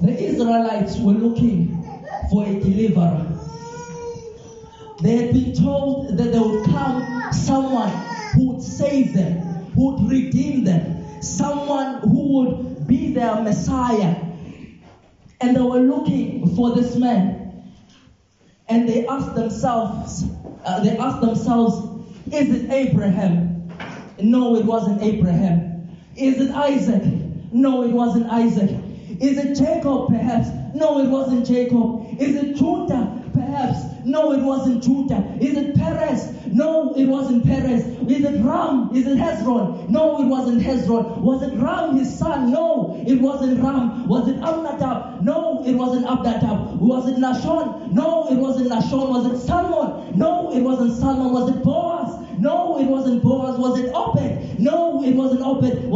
The 0.01 0.23
Israelites 0.23 0.99
were 0.99 1.13
looking 1.13 1.83
for 2.29 2.45
a 2.45 2.59
deliverer. 2.59 3.25
They 5.01 5.17
had 5.17 5.33
been 5.33 5.53
told 5.53 6.17
that 6.17 6.31
there 6.31 6.43
would 6.43 6.65
come 6.65 7.31
someone 7.31 7.91
who 8.33 8.53
would 8.53 8.61
save 8.63 9.13
them, 9.13 9.39
who 9.73 9.95
would 9.95 10.09
redeem 10.11 10.63
them, 10.63 11.21
someone 11.21 11.99
who 12.01 12.33
would 12.33 12.87
be 12.87 13.13
their 13.13 13.41
Messiah. 13.41 14.15
And 15.39 15.55
they 15.55 15.61
were 15.61 15.79
looking 15.79 16.55
for 16.55 16.75
this 16.75 16.95
man. 16.95 17.46
And 18.69 18.87
they 18.87 19.07
asked 19.07 19.35
themselves, 19.35 20.25
uh, 20.65 20.83
they 20.83 20.97
asked 20.97 21.21
themselves, 21.21 22.05
is 22.31 22.53
it 22.53 22.69
Abraham? 22.69 23.69
No, 24.19 24.55
it 24.55 24.65
wasn't 24.65 25.01
Abraham. 25.01 25.89
Is 26.15 26.41
it 26.41 26.51
Isaac? 26.51 27.03
No, 27.51 27.83
it 27.83 27.91
wasn't 27.91 28.27
Isaac. 28.27 28.71
Is 29.19 29.37
it 29.37 29.55
Jacob, 29.55 30.09
perhaps? 30.09 30.49
No, 30.73 30.99
it 30.99 31.09
wasn't 31.09 31.45
Jacob. 31.45 32.05
Is 32.19 32.35
it 32.35 32.55
Judah, 32.55 33.16
No, 34.03 34.31
it 34.31 34.41
wasn't 34.41 34.83
Judah. 34.83 35.35
Is 35.39 35.57
it 35.57 35.75
Perez? 35.75 36.33
No, 36.47 36.93
it 36.95 37.05
wasn't 37.05 37.45
Perez. 37.45 37.85
Is 37.85 38.23
it 38.23 38.41
Ram? 38.41 38.89
Is 38.95 39.05
it 39.05 39.17
Hezron? 39.17 39.89
No, 39.89 40.21
it 40.21 40.27
wasn't 40.27 40.61
Hezron. 40.61 41.17
Was 41.17 41.43
it 41.43 41.53
Ram, 41.57 41.97
his 41.97 42.17
son? 42.17 42.51
No, 42.51 43.03
it 43.05 43.19
wasn't 43.19 43.61
Ram. 43.61 44.07
Was 44.07 44.29
it 44.29 44.37
Amnadab? 44.37 45.21
No, 45.23 45.63
it 45.65 45.73
wasn't 45.73 46.05
Abnadab. 46.05 46.79
Was 46.79 47.09
it 47.09 47.17
Nashon? 47.17 47.91
No, 47.91 48.27
it 48.31 48.37
wasn't 48.37 48.69
Nashon. 48.71 49.09
Was 49.09 49.25
it 49.25 49.45
Salmon? 49.45 50.17
No, 50.17 50.55
it 50.55 50.61
wasn't 50.61 50.97
Salmon. 50.97 51.33
Was 51.33 51.49
it 51.49 51.61
Boaz? 51.63 52.39
No, 52.39 52.79
it 52.79 52.85
wasn't 52.85 53.21
Boaz. 53.21 53.59
Was 53.59 53.79
it 53.79 53.91
Obed? 53.93 54.59
No, 54.59 55.03
it 55.03 55.15
wasn't 55.15 55.41
Obed. 55.41 55.86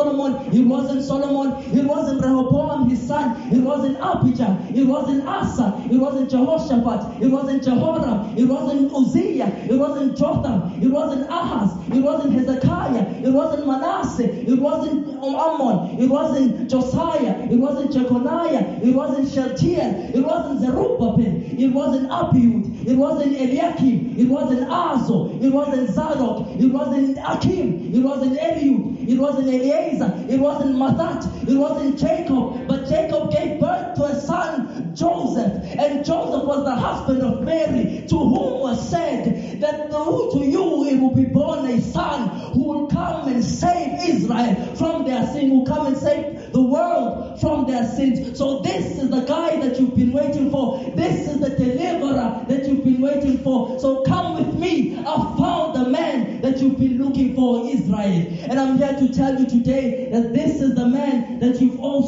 Solomon. 0.00 0.54
It 0.54 0.66
wasn't 0.66 1.02
Solomon. 1.04 1.62
It 1.76 1.84
wasn't 1.84 2.22
Rehoboam, 2.22 2.88
his 2.88 3.06
son. 3.06 3.36
It 3.52 3.60
wasn't 3.60 3.98
Abijah. 3.98 4.66
It 4.74 4.84
wasn't 4.84 5.26
Asa. 5.26 5.78
It 5.90 5.98
wasn't 5.98 6.30
Jehoshaphat. 6.30 7.22
It 7.22 7.28
wasn't 7.28 7.62
Jehoram. 7.62 8.36
It 8.36 8.44
wasn't 8.44 8.92
Uzziah. 8.92 9.48
It 9.68 9.76
wasn't 9.76 10.16
Jotham. 10.16 10.82
It 10.82 10.88
wasn't 10.88 11.28
Ahaz. 11.28 11.76
It 11.92 12.00
wasn't 12.00 12.34
Hezekiah. 12.34 13.06
It 13.24 13.30
wasn't 13.30 13.66
Manasseh. 13.66 14.30
It 14.30 14.58
wasn't 14.58 15.08
Amon. 15.18 16.00
It 16.00 16.08
wasn't 16.08 16.70
Josiah. 16.70 17.48
It 17.50 17.56
wasn't 17.56 17.92
Jeconiah. 17.92 18.80
It 18.82 18.94
wasn't 18.94 19.28
Shealtiel. 19.28 20.14
It 20.14 20.20
wasn't 20.20 20.60
Zerubbabel. 20.60 21.18
It 21.18 21.68
wasn't 21.68 22.10
Abiud. 22.10 22.86
It 22.86 22.94
wasn't 22.94 23.36
Eliakim. 23.36 24.18
It 24.18 24.28
wasn't 24.28 24.62
Azor. 24.70 25.44
It 25.44 25.52
wasn't 25.52 25.90
Zadok. 25.90 26.46
It 26.58 26.72
wasn't 26.72 27.18
Akim. 27.18 27.94
It 27.94 28.00
wasn't 28.00 28.38
Eliud. 28.38 29.08
It 29.08 29.18
wasn't 29.18 29.48
Eliezer. 29.48 30.26
It 30.28 30.38
wasn't 30.38 30.76
Mathat. 30.76 31.48
It 31.48 31.56
wasn't 31.56 31.98
Jacob. 31.98 32.68
But 32.68 32.88
Jacob 32.88 33.32
gave 33.32 33.60
birth 33.60 33.96
to 33.96 34.04
a 34.04 34.20
son, 34.20 34.94
Joseph. 34.94 35.52
And 35.78 36.04
Joseph 36.04 36.44
was 36.44 36.64
the 36.64 36.74
husband 36.74 37.22
of 37.22 37.42
Mary, 37.42 38.04
to 38.08 38.16
whom 38.16 38.60
was 38.60 38.88
said 38.88 39.60
that 39.60 39.90
to 39.90 40.38
you 40.44 40.84
it 40.84 41.00
will 41.00 41.14
be 41.14 41.24
born 41.24 41.49
son 41.92 42.28
who 42.52 42.64
will 42.64 42.86
come 42.88 43.28
and 43.28 43.44
save 43.44 44.08
Israel 44.08 44.74
from 44.76 45.04
their 45.04 45.26
sin, 45.26 45.48
who 45.48 45.58
will 45.58 45.66
come 45.66 45.86
and 45.86 45.96
save 45.96 46.52
the 46.52 46.62
world 46.62 47.40
from 47.40 47.66
their 47.66 47.84
sins. 47.84 48.38
So 48.38 48.60
this 48.60 48.98
is 48.98 49.10
the 49.10 49.24
guy 49.24 49.60
that 49.60 49.78
you've 49.78 49.94
been 49.94 50.12
waiting 50.12 50.50
for. 50.50 50.78
This 50.94 51.28
is 51.28 51.40
the 51.40 51.50
deliverer 51.50 52.44
that 52.48 52.66
you've 52.66 52.84
been 52.84 53.00
waiting 53.00 53.38
for. 53.38 53.78
So 53.78 54.02
come 54.02 54.34
with 54.34 54.54
me. 54.54 54.96
I 54.96 55.34
found 55.38 55.74
the 55.74 55.90
man 55.90 56.40
that 56.40 56.60
you've 56.60 56.78
been 56.78 56.98
looking 56.98 57.34
for, 57.34 57.66
Israel. 57.66 58.26
And 58.48 58.58
I'm 58.58 58.78
here 58.78 58.96
to 58.96 59.12
tell 59.12 59.38
you 59.38 59.46
today 59.48 60.10
that 60.10 60.32
this 60.32 60.60
is 60.60 60.74
the 60.74 60.86
man 60.86 61.29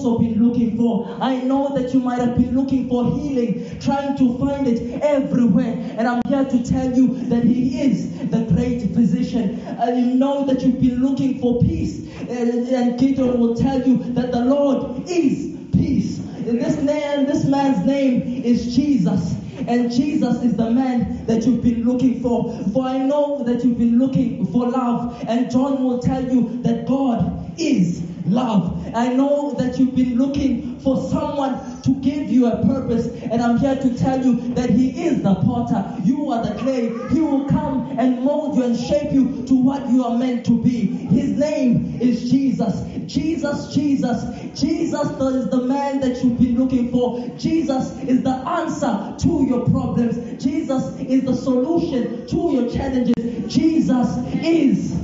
also 0.04 0.18
been 0.18 0.42
looking 0.42 0.76
for. 0.76 1.16
I 1.20 1.40
know 1.42 1.74
that 1.74 1.94
you 1.94 2.00
might 2.00 2.18
have 2.18 2.36
been 2.36 2.54
looking 2.56 2.88
for 2.88 3.04
healing, 3.18 3.78
trying 3.80 4.16
to 4.18 4.38
find 4.38 4.66
it 4.66 5.00
everywhere. 5.02 5.72
And 5.96 6.08
I'm 6.08 6.20
here 6.28 6.44
to 6.44 6.62
tell 6.64 6.92
you 6.92 7.14
that 7.28 7.44
he 7.44 7.80
is 7.80 8.18
the 8.30 8.44
great 8.52 8.94
physician. 8.94 9.58
You 9.86 10.14
know 10.14 10.44
that 10.46 10.62
you've 10.62 10.80
been 10.80 11.02
looking 11.02 11.40
for 11.40 11.60
peace. 11.60 12.00
And, 12.20 12.68
and 12.68 12.98
Gideon 12.98 13.38
will 13.38 13.54
tell 13.54 13.86
you 13.86 13.98
that 14.14 14.32
the 14.32 14.44
Lord 14.44 15.08
is 15.08 15.56
peace. 15.72 16.21
This 16.44 16.80
man, 16.82 17.26
this 17.26 17.44
man's 17.44 17.84
name 17.86 18.44
is 18.44 18.74
Jesus. 18.74 19.36
And 19.66 19.92
Jesus 19.92 20.42
is 20.42 20.56
the 20.56 20.70
man 20.70 21.24
that 21.26 21.46
you've 21.46 21.62
been 21.62 21.84
looking 21.84 22.20
for. 22.20 22.52
For 22.72 22.84
I 22.84 22.98
know 22.98 23.44
that 23.44 23.64
you've 23.64 23.78
been 23.78 23.98
looking 23.98 24.46
for 24.46 24.68
love. 24.68 25.24
And 25.28 25.50
John 25.50 25.84
will 25.84 26.00
tell 26.00 26.24
you 26.24 26.62
that 26.62 26.86
God 26.86 27.52
is 27.58 28.02
love. 28.26 28.92
I 28.94 29.12
know 29.12 29.52
that 29.54 29.78
you've 29.78 29.94
been 29.94 30.18
looking 30.18 30.80
for 30.80 31.00
someone 31.10 31.80
to 31.82 31.94
give 32.00 32.30
you 32.30 32.46
a 32.46 32.64
purpose, 32.66 33.06
and 33.06 33.40
I'm 33.40 33.56
here 33.56 33.74
to 33.74 33.96
tell 33.96 34.24
you 34.24 34.54
that 34.54 34.70
He 34.70 35.04
is 35.06 35.22
the 35.22 35.34
potter. 35.34 35.96
You 36.04 36.30
are 36.30 36.44
the 36.44 36.54
clay. 36.58 36.90
He 37.10 37.20
will 37.20 37.48
come 37.48 37.98
and 37.98 38.22
mold 38.22 38.41
and 38.62 38.78
shape 38.78 39.12
you 39.12 39.44
to 39.46 39.54
what 39.54 39.88
you 39.88 40.04
are 40.04 40.16
meant 40.16 40.46
to 40.46 40.62
be. 40.62 40.86
His 40.86 41.30
name 41.38 41.98
is 42.00 42.30
Jesus. 42.30 42.80
Jesus, 43.06 43.74
Jesus, 43.74 44.22
Jesus 44.58 45.10
is 45.10 45.50
the 45.50 45.62
man 45.66 46.00
that 46.00 46.22
you've 46.22 46.38
been 46.38 46.58
looking 46.58 46.90
for. 46.90 47.26
Jesus 47.36 47.92
is 48.04 48.22
the 48.22 48.30
answer 48.30 49.14
to 49.18 49.44
your 49.44 49.68
problems. 49.68 50.42
Jesus 50.42 50.98
is 51.00 51.24
the 51.24 51.34
solution 51.34 52.26
to 52.28 52.36
your 52.52 52.70
challenges. 52.70 53.14
Jesus 53.54 54.16
is 54.42 54.98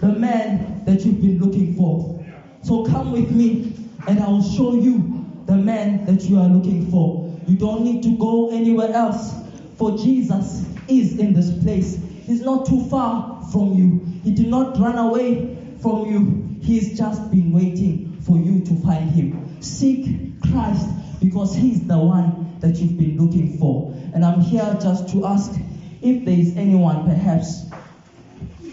the 0.00 0.08
man 0.08 0.84
that 0.84 1.04
you've 1.04 1.20
been 1.20 1.38
looking 1.38 1.74
for. 1.74 2.24
So 2.62 2.84
come 2.86 3.12
with 3.12 3.30
me 3.30 3.72
and 4.06 4.20
I 4.20 4.28
will 4.28 4.42
show 4.42 4.74
you 4.74 5.24
the 5.46 5.56
man 5.56 6.04
that 6.06 6.22
you 6.22 6.38
are 6.38 6.48
looking 6.48 6.90
for. 6.90 7.24
You 7.46 7.56
don't 7.56 7.84
need 7.84 8.02
to 8.04 8.16
go 8.16 8.50
anywhere 8.50 8.92
else, 8.92 9.34
for 9.76 9.96
Jesus 9.96 10.64
is 10.88 11.18
in 11.18 11.34
this 11.34 11.50
place. 11.62 11.98
He's 12.26 12.40
not 12.40 12.66
too 12.66 12.84
far 12.88 13.42
from 13.52 13.74
you. 13.74 14.00
He 14.22 14.32
did 14.32 14.48
not 14.48 14.78
run 14.78 14.96
away 14.96 15.56
from 15.82 16.06
you. 16.06 16.58
He's 16.62 16.96
just 16.96 17.30
been 17.30 17.52
waiting 17.52 18.18
for 18.22 18.38
you 18.38 18.64
to 18.64 18.74
find 18.76 19.10
him. 19.10 19.60
Seek 19.60 20.40
Christ 20.40 20.88
because 21.20 21.54
he's 21.54 21.86
the 21.86 21.98
one 21.98 22.56
that 22.60 22.76
you've 22.76 22.96
been 22.96 23.18
looking 23.18 23.58
for. 23.58 23.92
And 24.14 24.24
I'm 24.24 24.40
here 24.40 24.76
just 24.80 25.10
to 25.10 25.26
ask 25.26 25.52
if 26.00 26.24
there 26.24 26.38
is 26.38 26.56
anyone 26.56 27.04
perhaps 27.04 27.66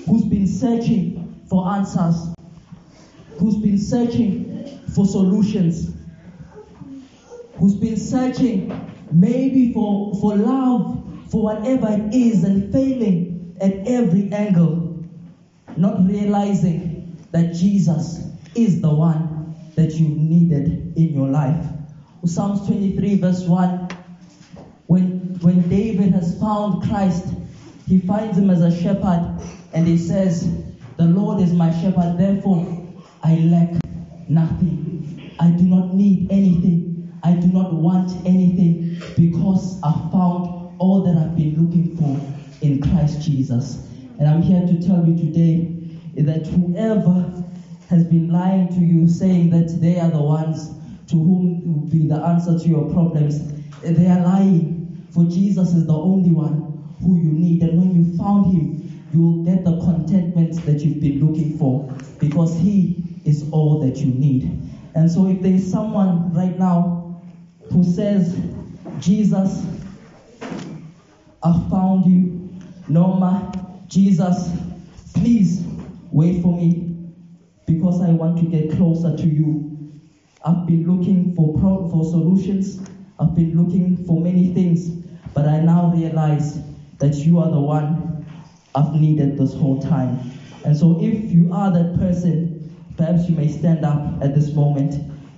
who's 0.07 0.23
been 0.23 0.47
searching 0.47 1.41
for 1.49 1.67
answers, 1.67 2.33
who's 3.37 3.57
been 3.57 3.77
searching 3.77 4.79
for 4.95 5.05
solutions, 5.05 5.93
who's 7.55 7.75
been 7.75 7.97
searching 7.97 8.93
maybe 9.11 9.73
for, 9.73 10.15
for 10.15 10.37
love, 10.37 11.03
for 11.29 11.43
whatever 11.43 11.87
it 11.89 12.13
is, 12.13 12.45
and 12.45 12.71
failing 12.71 13.30
at 13.61 13.87
every 13.87 14.31
angle, 14.33 15.05
not 15.77 16.05
realizing 16.07 17.17
that 17.31 17.53
Jesus 17.53 18.27
is 18.55 18.81
the 18.81 18.93
one 18.93 19.55
that 19.75 19.93
you 19.93 20.07
needed 20.07 20.97
in 20.97 21.13
your 21.13 21.27
life. 21.27 21.65
Psalms 22.25 22.65
23, 22.67 23.19
verse 23.19 23.43
1 23.43 23.87
when, 24.87 25.39
when 25.39 25.69
David 25.69 26.11
has 26.13 26.37
found 26.39 26.83
Christ, 26.83 27.33
he 27.87 27.99
finds 27.99 28.37
him 28.37 28.49
as 28.49 28.61
a 28.61 28.71
shepherd 28.83 29.39
and 29.73 29.87
he 29.87 29.97
says, 29.97 30.51
The 30.97 31.05
Lord 31.05 31.41
is 31.41 31.53
my 31.53 31.71
shepherd, 31.81 32.17
therefore 32.17 32.93
I 33.23 33.35
lack 33.35 33.81
nothing. 34.27 35.31
I 35.39 35.49
do 35.51 35.63
not 35.63 35.93
need 35.93 36.29
anything. 36.29 37.17
I 37.23 37.33
do 37.33 37.47
not 37.47 37.73
want 37.73 38.11
anything 38.25 39.01
because 39.15 39.79
I 39.81 39.91
found 40.11 40.75
all 40.77 41.03
that 41.05 41.15
I've 41.15 41.37
been 41.37 41.55
looking 41.55 41.95
for 41.95 42.40
in 42.61 42.81
Christ 42.81 43.21
Jesus. 43.21 43.87
And 44.19 44.27
I'm 44.27 44.41
here 44.41 44.61
to 44.61 44.87
tell 44.87 45.05
you 45.05 45.17
today 45.17 45.99
that 46.21 46.47
whoever 46.47 47.43
has 47.89 48.05
been 48.05 48.29
lying 48.29 48.67
to 48.69 48.79
you, 48.79 49.07
saying 49.07 49.49
that 49.49 49.81
they 49.81 49.99
are 49.99 50.09
the 50.09 50.21
ones 50.21 50.69
to 51.07 51.15
whom 51.15 51.61
will 51.65 51.89
be 51.89 52.07
the 52.07 52.15
answer 52.15 52.57
to 52.57 52.67
your 52.67 52.89
problems, 52.91 53.41
they 53.81 54.07
are 54.07 54.21
lying. 54.21 55.07
For 55.11 55.25
Jesus 55.25 55.73
is 55.73 55.87
the 55.87 55.97
only 55.97 56.31
one 56.31 56.85
who 57.01 57.17
you 57.17 57.31
need. 57.31 57.63
And 57.63 57.77
when 57.79 57.95
you 57.95 58.17
found 58.17 58.53
him, 58.53 59.05
you 59.13 59.21
will 59.21 59.43
get 59.43 59.65
the 59.65 59.79
contentment 59.81 60.63
that 60.65 60.81
you've 60.81 61.01
been 61.01 61.25
looking 61.25 61.57
for 61.57 61.91
because 62.19 62.57
he 62.57 63.19
is 63.25 63.49
all 63.51 63.79
that 63.81 63.97
you 63.97 64.13
need. 64.13 64.57
And 64.93 65.11
so 65.11 65.27
if 65.27 65.41
there 65.41 65.53
is 65.53 65.69
someone 65.69 66.33
right 66.33 66.57
now 66.57 67.21
who 67.71 67.83
says, 67.83 68.39
Jesus, 68.99 69.65
I 71.43 71.51
found 71.69 72.05
you. 72.05 72.50
Norma, 72.91 73.53
Jesus, 73.87 74.51
please 75.13 75.65
wait 76.11 76.41
for 76.41 76.53
me 76.53 77.13
because 77.65 78.01
I 78.01 78.09
want 78.09 78.37
to 78.39 78.43
get 78.43 78.71
closer 78.71 79.15
to 79.15 79.27
you. 79.27 80.01
I've 80.43 80.67
been 80.67 80.85
looking 80.85 81.33
for 81.33 81.57
pro- 81.57 81.87
for 81.89 82.03
solutions. 82.03 82.85
I've 83.17 83.33
been 83.33 83.55
looking 83.55 83.95
for 84.05 84.19
many 84.19 84.53
things, 84.53 84.89
but 85.33 85.47
I 85.47 85.61
now 85.61 85.93
realize 85.95 86.61
that 86.97 87.15
you 87.15 87.39
are 87.39 87.49
the 87.49 87.61
one 87.61 88.25
I've 88.75 88.93
needed 88.93 89.37
this 89.37 89.53
whole 89.53 89.81
time. 89.81 90.19
And 90.65 90.75
so 90.75 90.99
if 91.01 91.31
you 91.31 91.53
are 91.53 91.71
that 91.71 91.97
person, 91.97 92.75
perhaps 92.97 93.29
you 93.29 93.35
may 93.37 93.47
stand 93.47 93.85
up 93.85 94.21
at 94.21 94.35
this 94.35 94.53
moment. 94.53 94.95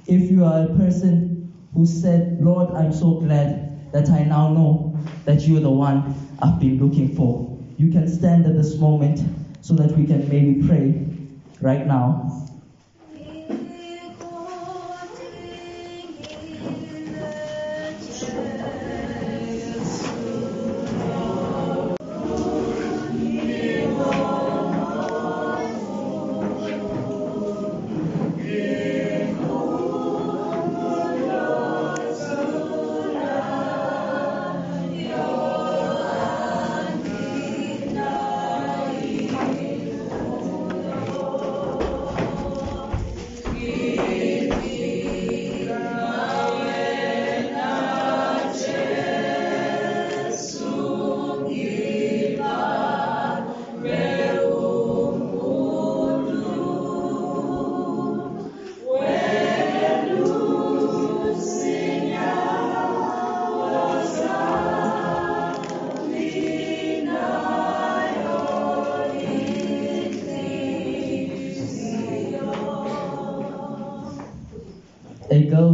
If 0.07 0.31
you 0.31 0.43
are 0.43 0.63
a 0.63 0.67
person 0.75 1.53
who 1.75 1.85
said, 1.85 2.41
Lord, 2.41 2.71
I'm 2.71 2.91
so 2.91 3.19
glad 3.19 3.91
that 3.91 4.09
I 4.09 4.23
now 4.23 4.51
know 4.51 4.97
that 5.25 5.47
you're 5.47 5.61
the 5.61 5.69
one 5.69 6.15
I've 6.43 6.59
been 6.59 6.77
looking 6.77 7.15
for. 7.15 7.57
You 7.77 7.89
can 7.89 8.05
stand 8.05 8.45
at 8.45 8.57
this 8.57 8.75
moment 8.75 9.21
so 9.61 9.73
that 9.75 9.97
we 9.97 10.05
can 10.05 10.27
maybe 10.27 10.67
pray 10.67 11.07
right 11.61 11.87
now. 11.87 12.49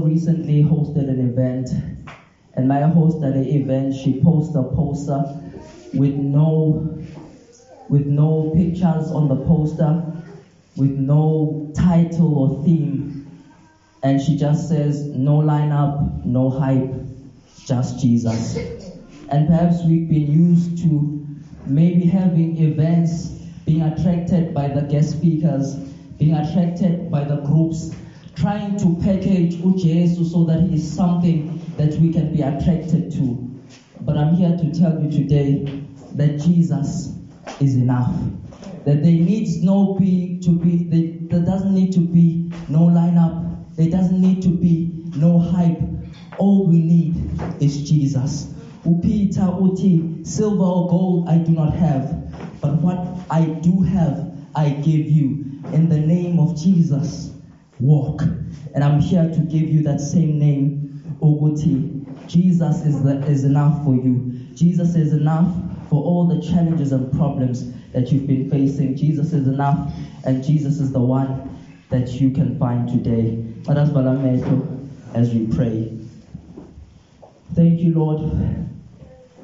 Recently 0.10 0.64
hosted 0.64 1.08
an 1.08 1.20
event, 1.20 1.70
and 2.56 2.68
my 2.68 2.82
host 2.82 3.24
at 3.24 3.34
the 3.34 3.56
event, 3.56 3.94
she 3.94 4.22
posted 4.22 4.56
a 4.56 4.64
poster 4.64 5.24
with 5.94 6.16
no 6.16 6.98
with 7.90 8.06
no 8.06 8.52
pictures 8.56 9.12
on 9.12 9.28
the 9.28 9.36
poster, 9.46 10.04
with 10.78 10.92
no 10.92 11.72
title 11.76 12.38
or 12.40 12.64
theme, 12.64 13.28
and 14.04 14.20
she 14.22 14.36
just 14.36 14.68
says 14.68 15.06
no 15.06 15.38
lineup, 15.38 16.26
no 16.26 16.50
hype, 16.50 16.94
just 17.66 18.00
Jesus. 18.00 18.58
And 19.30 19.48
perhaps 19.48 19.84
we've 19.84 20.10
been 20.10 20.32
used 20.32 20.80
to 20.84 21.26
maybe 21.66 22.06
having 22.06 22.58
events, 22.58 23.28
being 23.66 23.82
attracted 23.84 24.54
by 24.56 24.70
the 24.70 24.82
guest 24.82 25.18
speakers, 25.18 25.76
being 26.18 26.36
attracted 26.36 27.12
by 27.12 27.24
the 27.24 27.38
groups, 27.42 27.92
trying 28.40 28.78
to 28.78 28.96
package 29.04 29.56
uJesu 29.58 30.26
so 30.32 30.46
that 30.46 30.62
he 30.62 30.76
is 30.76 30.96
something 30.96 31.60
that 31.76 31.94
we 32.00 32.12
can 32.14 32.32
be 32.32 32.42
attracted 32.42 33.12
to. 33.12 33.36
But 34.02 34.18
I'm 34.18 34.34
here 34.34 34.56
to 34.56 34.72
tell 34.72 34.98
you 35.02 35.12
today 35.12 35.84
that 36.14 36.40
Jesus 36.40 37.18
is 37.60 37.76
enough. 37.76 38.16
That 38.86 39.04
there 39.04 39.12
needs 39.12 39.62
no 39.62 39.96
be 39.96 40.40
to 40.40 40.52
be 40.52 40.86
there, 41.30 41.42
doesn't 41.42 41.74
need 41.74 41.92
to 41.94 42.00
be 42.00 42.52
no 42.70 42.88
lineup. 42.88 43.76
There 43.76 43.90
doesn't 43.90 44.22
need 44.22 44.42
to 44.44 44.50
be 44.50 45.04
no 45.18 45.38
hype. 45.38 45.82
All 46.38 46.68
we 46.68 46.80
need 46.80 47.18
is 47.62 47.90
Jesus. 47.90 48.54
Upita 48.86 49.60
uti 49.62 50.24
silver 50.24 50.64
or 50.64 50.88
gold 50.90 51.28
I 51.28 51.40
do 51.40 51.52
not 51.52 51.74
have, 51.74 52.62
but 52.62 52.82
what 52.82 53.06
I 53.30 53.44
do 53.46 53.82
have 53.82 54.32
I 54.56 54.70
give 54.70 55.10
you. 55.10 55.46
In 55.74 55.90
the 55.90 56.00
name 56.00 56.40
of 56.40 56.58
Jesus, 56.58 57.39
walk. 57.80 58.22
And 58.74 58.84
I'm 58.84 59.00
here 59.00 59.30
to 59.30 59.40
give 59.40 59.70
you 59.70 59.84
that 59.84 60.00
same 60.00 60.38
name, 60.40 61.18
Oguti. 61.22 62.28
Jesus 62.28 62.86
is, 62.86 63.02
the, 63.04 63.18
is 63.26 63.44
enough 63.44 63.84
for 63.84 63.96
you. 63.96 64.32
Jesus 64.54 64.96
is 64.96 65.14
enough 65.14 65.54
for 65.90 66.04
all 66.04 66.28
the 66.28 66.42
challenges 66.42 66.92
and 66.92 67.12
problems 67.14 67.74
that 67.92 68.12
you've 68.12 68.28
been 68.28 68.50
facing. 68.50 68.96
Jesus 68.96 69.34
is 69.34 69.48
enough, 69.48 69.92
and 70.26 70.44
Jesus 70.44 70.80
is 70.80 70.92
the 70.92 71.00
one 71.00 71.58
that 71.90 72.22
you 72.22 72.32
can 72.32 72.60
find 72.60 72.88
today. 72.88 73.44
Let 73.66 73.78
as 75.16 75.34
we 75.34 75.48
pray. 75.48 75.98
Thank 77.56 77.80
you, 77.80 77.94
Lord, 77.94 78.32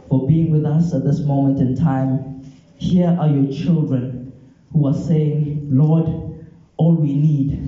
for 0.07 0.27
being 0.27 0.51
with 0.51 0.65
us 0.65 0.93
at 0.93 1.03
this 1.03 1.21
moment 1.21 1.59
in 1.59 1.75
time. 1.75 2.43
Here 2.77 3.17
are 3.19 3.27
your 3.27 3.51
children 3.51 4.31
who 4.71 4.87
are 4.87 4.93
saying, 4.93 5.67
Lord, 5.71 6.05
all 6.77 6.93
we 6.93 7.15
need 7.15 7.64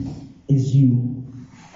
is 0.48 0.76
you. 0.76 1.24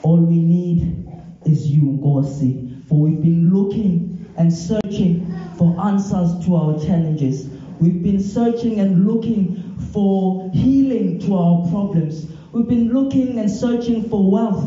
All 0.04 0.18
we 0.18 0.40
need 0.40 1.08
is 1.46 1.68
you, 1.68 2.00
Gosi. 2.04 2.86
For 2.88 3.00
we've 3.00 3.22
been 3.22 3.54
looking 3.54 4.34
and 4.38 4.52
searching 4.52 5.34
for 5.58 5.80
answers 5.80 6.44
to 6.46 6.56
our 6.56 6.80
challenges. 6.80 7.50
We've 7.80 8.02
been 8.02 8.22
searching 8.22 8.80
and 8.80 9.06
looking 9.08 9.78
for 9.92 10.50
healing 10.54 11.20
to 11.22 11.36
our 11.36 11.70
problems. 11.70 12.28
We've 12.52 12.68
been 12.68 12.90
looking 12.94 13.40
and 13.40 13.50
searching 13.50 14.10
for 14.10 14.30
wealth, 14.30 14.66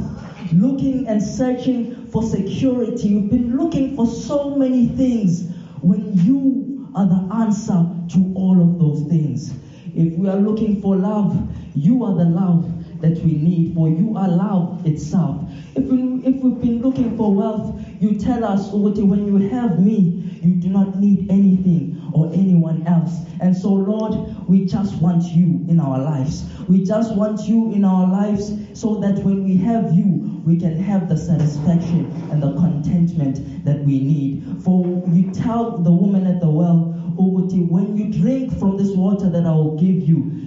looking 0.53 1.07
and 1.09 1.23
searching 1.23 2.07
for 2.07 2.23
security. 2.23 3.17
We've 3.17 3.31
been 3.31 3.57
looking 3.57 3.97
for 3.97 4.07
so 4.07 4.55
many 4.57 4.89
things 4.89 5.51
when 5.81 6.13
you 6.25 6.91
are 6.95 7.07
the 7.07 7.35
answer 7.35 7.87
to 8.13 8.33
all 8.37 8.61
of 8.61 8.79
those 8.79 9.09
things. 9.09 9.53
If 9.95 10.15
we 10.19 10.29
are 10.29 10.37
looking 10.37 10.81
for 10.81 10.97
love, 10.97 11.37
you 11.75 12.05
are 12.05 12.15
the 12.15 12.25
love 12.25 12.84
that 13.01 13.19
we 13.25 13.35
need, 13.35 13.75
for 13.75 13.89
you 13.89 14.17
are 14.17 14.29
love 14.29 14.87
itself. 14.87 15.49
If, 15.75 15.85
we, 15.85 16.25
if 16.25 16.43
we've 16.43 16.61
been 16.61 16.83
looking 16.83 17.17
for 17.17 17.33
wealth, 17.35 17.81
you 18.01 18.19
tell 18.19 18.45
us, 18.45 18.73
Uti, 18.73 19.03
when 19.03 19.27
you 19.27 19.37
have 19.49 19.79
me, 19.79 20.39
you 20.41 20.55
do 20.57 20.69
not 20.69 20.99
need 20.99 21.31
anything 21.31 22.11
or 22.13 22.33
anyone 22.33 22.87
else. 22.87 23.21
And 23.41 23.57
so, 23.57 23.73
Lord, 23.73 24.49
we 24.49 24.67
just 24.67 25.01
want 25.01 25.25
you 25.25 25.65
in 25.69 25.81
our 25.81 25.99
lives. 25.99 26.45
We 26.69 26.85
just 26.85 27.15
want 27.17 27.49
you 27.49 27.73
in 27.73 27.85
our 27.85 28.07
lives 28.07 28.53
so 28.79 28.97
that 29.01 29.25
when 29.25 29.45
we 29.45 29.57
have 29.59 29.93
you, 29.93 30.43
we 30.45 30.59
can 30.59 30.77
have 30.77 31.09
the 31.09 31.17
satisfaction 31.17 32.11
and 32.31 32.43
the 32.43 32.55
contentment 32.55 33.65
that 33.65 33.85
we 33.85 34.01
need. 34.01 34.63
For 34.63 34.87
you 35.09 35.31
tell 35.33 35.79
the 35.79 35.93
woman 35.93 36.27
at 36.27 36.41
the 36.41 36.51
well, 36.51 36.95
when 37.17 37.97
you 37.97 38.13
drink 38.13 38.57
from 38.59 38.77
this 38.77 38.91
water 38.97 39.29
that 39.31 39.47
I 39.47 39.51
will 39.53 39.77
give 39.77 40.09
you 40.09 40.44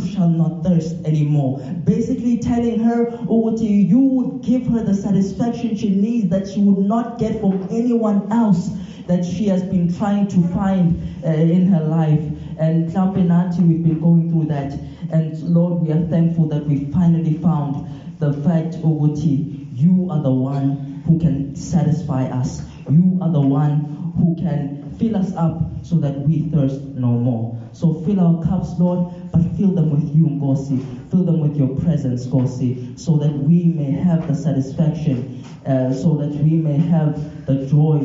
shall 0.00 0.28
not 0.28 0.62
thirst 0.62 1.04
anymore. 1.04 1.58
Basically 1.84 2.38
telling 2.38 2.80
her, 2.80 3.10
Uti, 3.28 3.66
you 3.66 3.98
would 3.98 4.42
give 4.42 4.66
her 4.66 4.82
the 4.82 4.94
satisfaction 4.94 5.76
she 5.76 5.90
needs 5.90 6.30
that 6.30 6.48
she 6.48 6.60
would 6.60 6.84
not 6.84 7.18
get 7.18 7.40
from 7.40 7.62
anyone 7.70 8.30
else 8.32 8.70
that 9.06 9.24
she 9.24 9.46
has 9.48 9.62
been 9.62 9.92
trying 9.92 10.28
to 10.28 10.40
find 10.48 11.02
uh, 11.24 11.28
in 11.28 11.66
her 11.66 11.84
life. 11.84 12.22
And 12.58 12.88
Klapenati, 12.88 13.66
we've 13.66 13.82
been 13.82 14.00
going 14.00 14.30
through 14.30 14.46
that. 14.46 14.72
And 15.10 15.40
Lord, 15.42 15.82
we 15.82 15.90
are 15.90 16.04
thankful 16.08 16.46
that 16.48 16.64
we 16.64 16.90
finally 16.92 17.36
found 17.38 18.18
the 18.18 18.32
fact, 18.32 18.76
Uti, 18.76 19.66
you 19.72 20.08
are 20.10 20.22
the 20.22 20.30
one 20.30 21.02
who 21.06 21.18
can 21.18 21.56
satisfy 21.56 22.24
us. 22.24 22.62
You 22.88 23.18
are 23.20 23.32
the 23.32 23.40
one 23.40 24.12
who 24.16 24.36
can 24.36 24.79
fill 25.00 25.16
us 25.16 25.34
up 25.34 25.62
so 25.82 25.96
that 25.96 26.14
we 26.28 26.50
thirst 26.50 26.82
no 26.82 27.08
more. 27.08 27.58
So 27.72 27.94
fill 28.02 28.20
our 28.20 28.44
cups, 28.44 28.78
Lord, 28.78 29.10
but 29.32 29.40
fill 29.56 29.70
them 29.70 29.90
with 29.90 30.14
you, 30.14 30.26
Nkosi. 30.26 31.10
Fill 31.10 31.24
them 31.24 31.40
with 31.40 31.56
your 31.56 31.74
presence, 31.80 32.26
Nkosi, 32.26 32.98
so 32.98 33.16
that 33.16 33.32
we 33.32 33.64
may 33.64 33.92
have 33.92 34.28
the 34.28 34.34
satisfaction, 34.34 35.42
uh, 35.64 35.90
so 35.94 36.16
that 36.18 36.28
we 36.44 36.56
may 36.56 36.76
have 36.76 37.46
the 37.46 37.66
joy 37.66 37.96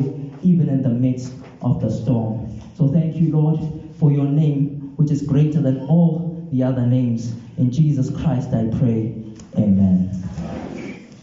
even 0.42 0.70
in 0.70 0.82
the 0.82 0.88
midst 0.88 1.34
of 1.60 1.82
the 1.82 1.90
storm. 1.90 2.58
So 2.74 2.88
thank 2.88 3.16
you, 3.16 3.30
Lord, 3.30 3.60
for 3.96 4.10
your 4.10 4.24
name, 4.24 4.94
which 4.96 5.10
is 5.10 5.20
greater 5.20 5.60
than 5.60 5.86
all 5.88 6.48
the 6.50 6.62
other 6.62 6.86
names. 6.86 7.34
In 7.58 7.70
Jesus 7.70 8.10
Christ 8.10 8.54
I 8.54 8.70
pray. 8.78 9.22
Amen. 9.58 10.65